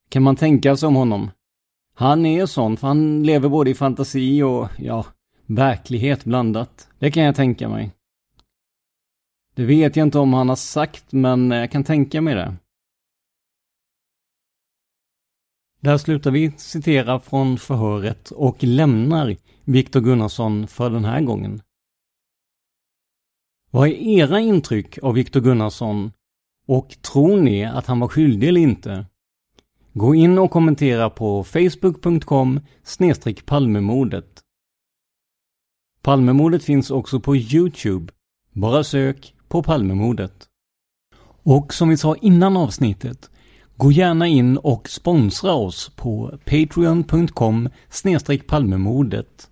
Kan 0.10 0.24
man 0.24 0.36
tänka 0.36 0.76
sig 0.76 0.88
om 0.88 0.96
honom? 0.96 1.32
Han 1.96 2.26
är 2.26 2.46
sån, 2.46 2.78
för 2.78 2.88
han 2.88 3.24
lever 3.24 3.50
både 3.50 3.70
i 3.70 3.76
fantasi 3.76 4.44
och, 4.44 4.68
ja, 4.78 5.06
verklighet 5.46 6.26
blandat. 6.26 6.88
Det 7.00 7.12
kan 7.12 7.24
jag 7.24 7.36
tänka 7.36 7.70
mig. 7.70 7.92
Det 9.56 9.66
vet 9.66 9.96
jag 9.96 10.06
inte 10.08 10.20
om 10.20 10.34
han 10.34 10.50
har 10.50 10.56
sagt, 10.56 11.12
men 11.12 11.52
jag 11.52 11.72
kan 11.72 11.84
tänka 11.84 12.22
mig 12.22 12.36
det. 12.36 12.56
Där 15.84 15.98
slutar 15.98 16.32
vi 16.32 16.52
citera 16.58 17.20
från 17.20 17.58
förhöret 17.58 18.32
och 18.32 18.64
lämnar 18.64 19.36
Viktor 19.64 20.02
Gunnarsson 20.02 20.68
för 20.68 20.90
den 20.90 21.06
här 21.06 21.22
gången. 21.22 21.62
Vad 23.72 23.88
är 23.88 23.92
era 23.92 24.40
intryck 24.40 24.98
av 24.98 25.14
Viktor 25.14 25.42
Gunnarsson 25.42 26.12
och 26.68 26.98
tror 27.02 27.42
ni 27.42 27.66
att 27.66 27.86
han 27.86 28.00
var 28.00 28.08
skyldig 28.08 28.48
eller 28.48 28.62
inte? 28.62 29.06
Gå 29.94 30.16
in 30.16 30.38
och 30.38 30.52
kommentera 30.52 31.10
på 31.10 31.44
facebook.com 31.44 32.60
Palmemordet. 33.46 34.42
Palmemordet 36.02 36.64
finns 36.64 36.92
också 36.92 37.20
på 37.20 37.36
Youtube. 37.36 38.14
Bara 38.52 38.84
sök 38.84 39.36
på 39.48 39.64
Palmemordet. 39.64 40.48
Och 41.44 41.74
som 41.74 41.90
vi 41.90 41.98
sa 41.98 42.16
innan 42.16 42.58
avsnittet, 42.58 43.30
gå 43.78 43.92
gärna 43.92 44.28
in 44.28 44.58
och 44.58 44.90
sponsra 44.90 45.54
oss 45.54 45.92
på 45.96 46.40
patreon.com 46.46 47.70
palmemodet. 48.48 49.50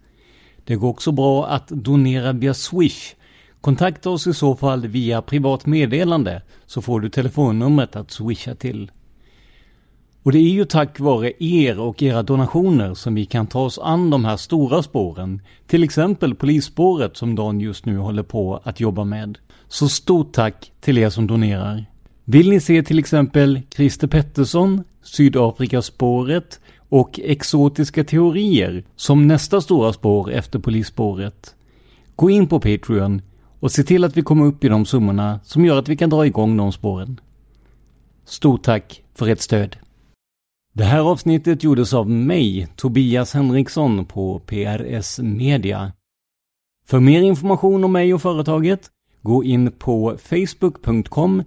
Det 0.64 0.76
går 0.76 0.90
också 0.90 1.12
bra 1.12 1.48
att 1.48 1.68
donera 1.68 2.34
via 2.34 2.54
Swish. 2.54 3.16
Kontakta 3.62 4.10
oss 4.10 4.28
i 4.28 4.34
så 4.34 4.56
fall 4.56 4.88
via 4.88 5.22
privat 5.22 5.66
meddelande 5.66 6.42
så 6.66 6.82
får 6.82 7.00
du 7.00 7.10
telefonnumret 7.10 7.96
att 7.96 8.12
swisha 8.12 8.56
till. 8.56 8.92
Och 10.24 10.32
det 10.32 10.38
är 10.38 10.50
ju 10.50 10.66
tack 10.66 11.00
vare 11.00 11.34
er 11.44 11.80
och 11.80 12.04
era 12.04 12.24
donationer 12.24 12.94
som 12.94 13.16
vi 13.16 13.26
kan 13.26 13.48
ta 13.48 13.60
oss 13.60 13.80
an 13.80 14.10
de 14.10 14.26
här 14.26 14.38
stora 14.38 14.84
spåren. 14.84 15.42
Till 15.68 15.84
exempel 15.84 16.36
polisspåret 16.36 17.18
som 17.18 17.36
Dan 17.36 17.60
just 17.60 17.86
nu 17.86 17.98
håller 17.98 18.24
på 18.24 18.62
att 18.64 18.80
jobba 18.80 19.04
med. 19.04 19.38
Så 19.68 19.90
stort 19.90 20.34
tack 20.34 20.72
till 20.80 20.98
er 20.98 21.10
som 21.10 21.28
donerar. 21.28 21.91
Vill 22.32 22.50
ni 22.50 22.60
se 22.60 22.84
till 22.84 23.00
exempel 23.00 23.62
Christer 23.76 24.08
Pettersson, 24.08 24.84
Sydafrikaspåret 25.02 26.60
och 26.90 27.20
Exotiska 27.24 28.04
teorier 28.04 28.84
som 28.96 29.28
nästa 29.28 29.62
stora 29.62 29.94
spår 29.94 30.32
efter 30.32 30.60
polisspåret? 30.60 31.56
Gå 32.16 32.30
in 32.30 32.48
på 32.48 32.60
Patreon 32.60 33.22
och 33.60 33.72
se 33.72 33.84
till 33.84 34.04
att 34.04 34.18
vi 34.18 34.22
kommer 34.22 34.46
upp 34.46 34.64
i 34.64 34.68
de 34.68 34.86
summorna 34.86 35.40
som 35.44 35.66
gör 35.66 35.80
att 35.80 35.90
vi 35.90 35.98
kan 35.98 36.10
dra 36.10 36.26
igång 36.26 36.58
de 36.58 36.72
spåren. 36.72 37.20
Stort 38.26 38.64
tack 38.64 39.04
för 39.16 39.28
ert 39.28 39.42
stöd! 39.42 39.78
Det 40.74 40.84
här 40.84 41.00
avsnittet 41.00 41.64
gjordes 41.64 41.94
av 41.94 42.10
mig, 42.10 42.68
Tobias 42.76 43.34
Henriksson 43.34 44.06
på 44.06 44.40
PRS 44.40 45.20
Media. 45.20 45.92
För 46.86 47.00
mer 47.00 47.22
information 47.22 47.84
om 47.84 47.92
mig 47.92 48.14
och 48.14 48.22
företaget, 48.22 48.90
gå 49.22 49.44
in 49.44 49.72
på 49.72 50.18
facebook.com 50.18 51.44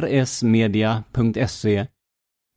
prsmedia.se 0.00 1.86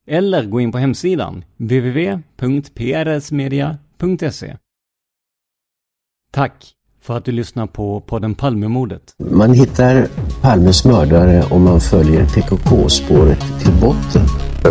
eller 0.08 0.44
gå 0.44 0.60
in 0.60 0.72
på 0.72 0.78
hemsidan 0.78 1.44
www.prsmedia.se. 1.56 4.56
Tack 6.30 6.72
för 7.00 7.16
att 7.16 7.24
du 7.24 7.32
lyssnar 7.32 7.66
på 7.66 8.00
podden 8.00 8.34
Palmemordet. 8.34 9.14
Man 9.18 9.52
hittar 9.52 10.08
Palmes 10.42 10.84
mördare 10.84 11.44
om 11.50 11.64
man 11.64 11.80
följer 11.80 12.26
PKK-spåret 12.26 13.40
till 13.62 13.72
botten. 13.80 14.26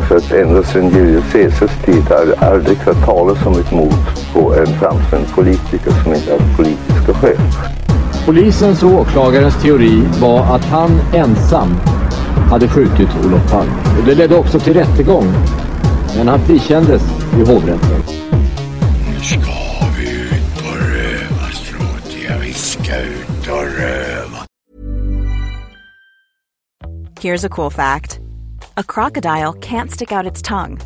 För 0.07 0.17
att 0.17 0.31
ända 0.31 0.63
sedan 0.63 0.89
Julius 0.89 1.31
Caesars 1.31 1.85
tid 1.85 2.03
har 2.03 2.25
det 2.25 2.37
aldrig 2.37 2.77
hört 2.77 3.05
talas 3.05 3.45
om 3.45 3.53
ett 3.53 3.71
mord 3.71 3.93
på 4.33 4.55
en 4.55 4.79
framstående 4.79 5.29
politiker 5.35 5.91
som 6.03 6.13
inte 6.13 6.31
hade 6.31 6.55
politiska 6.55 7.13
skäl. 7.13 7.37
Polisens 8.25 8.83
och 8.83 8.91
åklagarens 8.91 9.61
teori 9.61 10.03
var 10.21 10.55
att 10.55 10.65
han 10.65 10.91
ensam 11.13 11.75
hade 12.49 12.67
skjutit 12.67 13.09
Olof 13.25 13.51
Palme. 13.51 13.71
Det 14.05 14.15
ledde 14.15 14.37
också 14.37 14.59
till 14.59 14.73
rättegång. 14.73 15.25
Men 16.17 16.27
han 16.27 16.39
frikändes 16.39 17.01
i 17.33 17.51
hovrätten. 17.51 18.03
Nu 19.07 19.19
ska 19.21 19.51
vi 19.97 20.09
ut 20.09 20.63
på 20.63 20.75
rövarstråt. 20.75 22.15
Vi 22.41 22.53
ska 22.53 23.01
ut 23.01 23.47
och 23.47 23.63
röva. 23.79 24.37
Here's 27.21 27.45
a 27.45 27.49
cool 27.49 27.71
fact. 27.71 28.19
A 28.75 28.83
crocodile 28.87 29.53
can't 29.61 29.91
stick 29.91 30.11
out 30.11 30.31
its 30.31 30.41
tongue. 30.41 30.77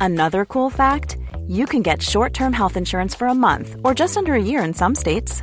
Another 0.00 0.44
cool 0.44 0.70
fact, 0.70 1.16
you 1.48 1.66
can 1.66 1.82
get 1.82 2.02
short-term 2.02 2.52
health 2.52 2.76
insurance 2.76 3.18
for 3.18 3.28
a 3.28 3.34
month 3.34 3.76
or 3.84 3.94
just 4.00 4.16
under 4.16 4.32
a 4.32 4.42
year 4.42 4.64
in 4.64 4.74
some 4.74 4.94
states. 4.94 5.42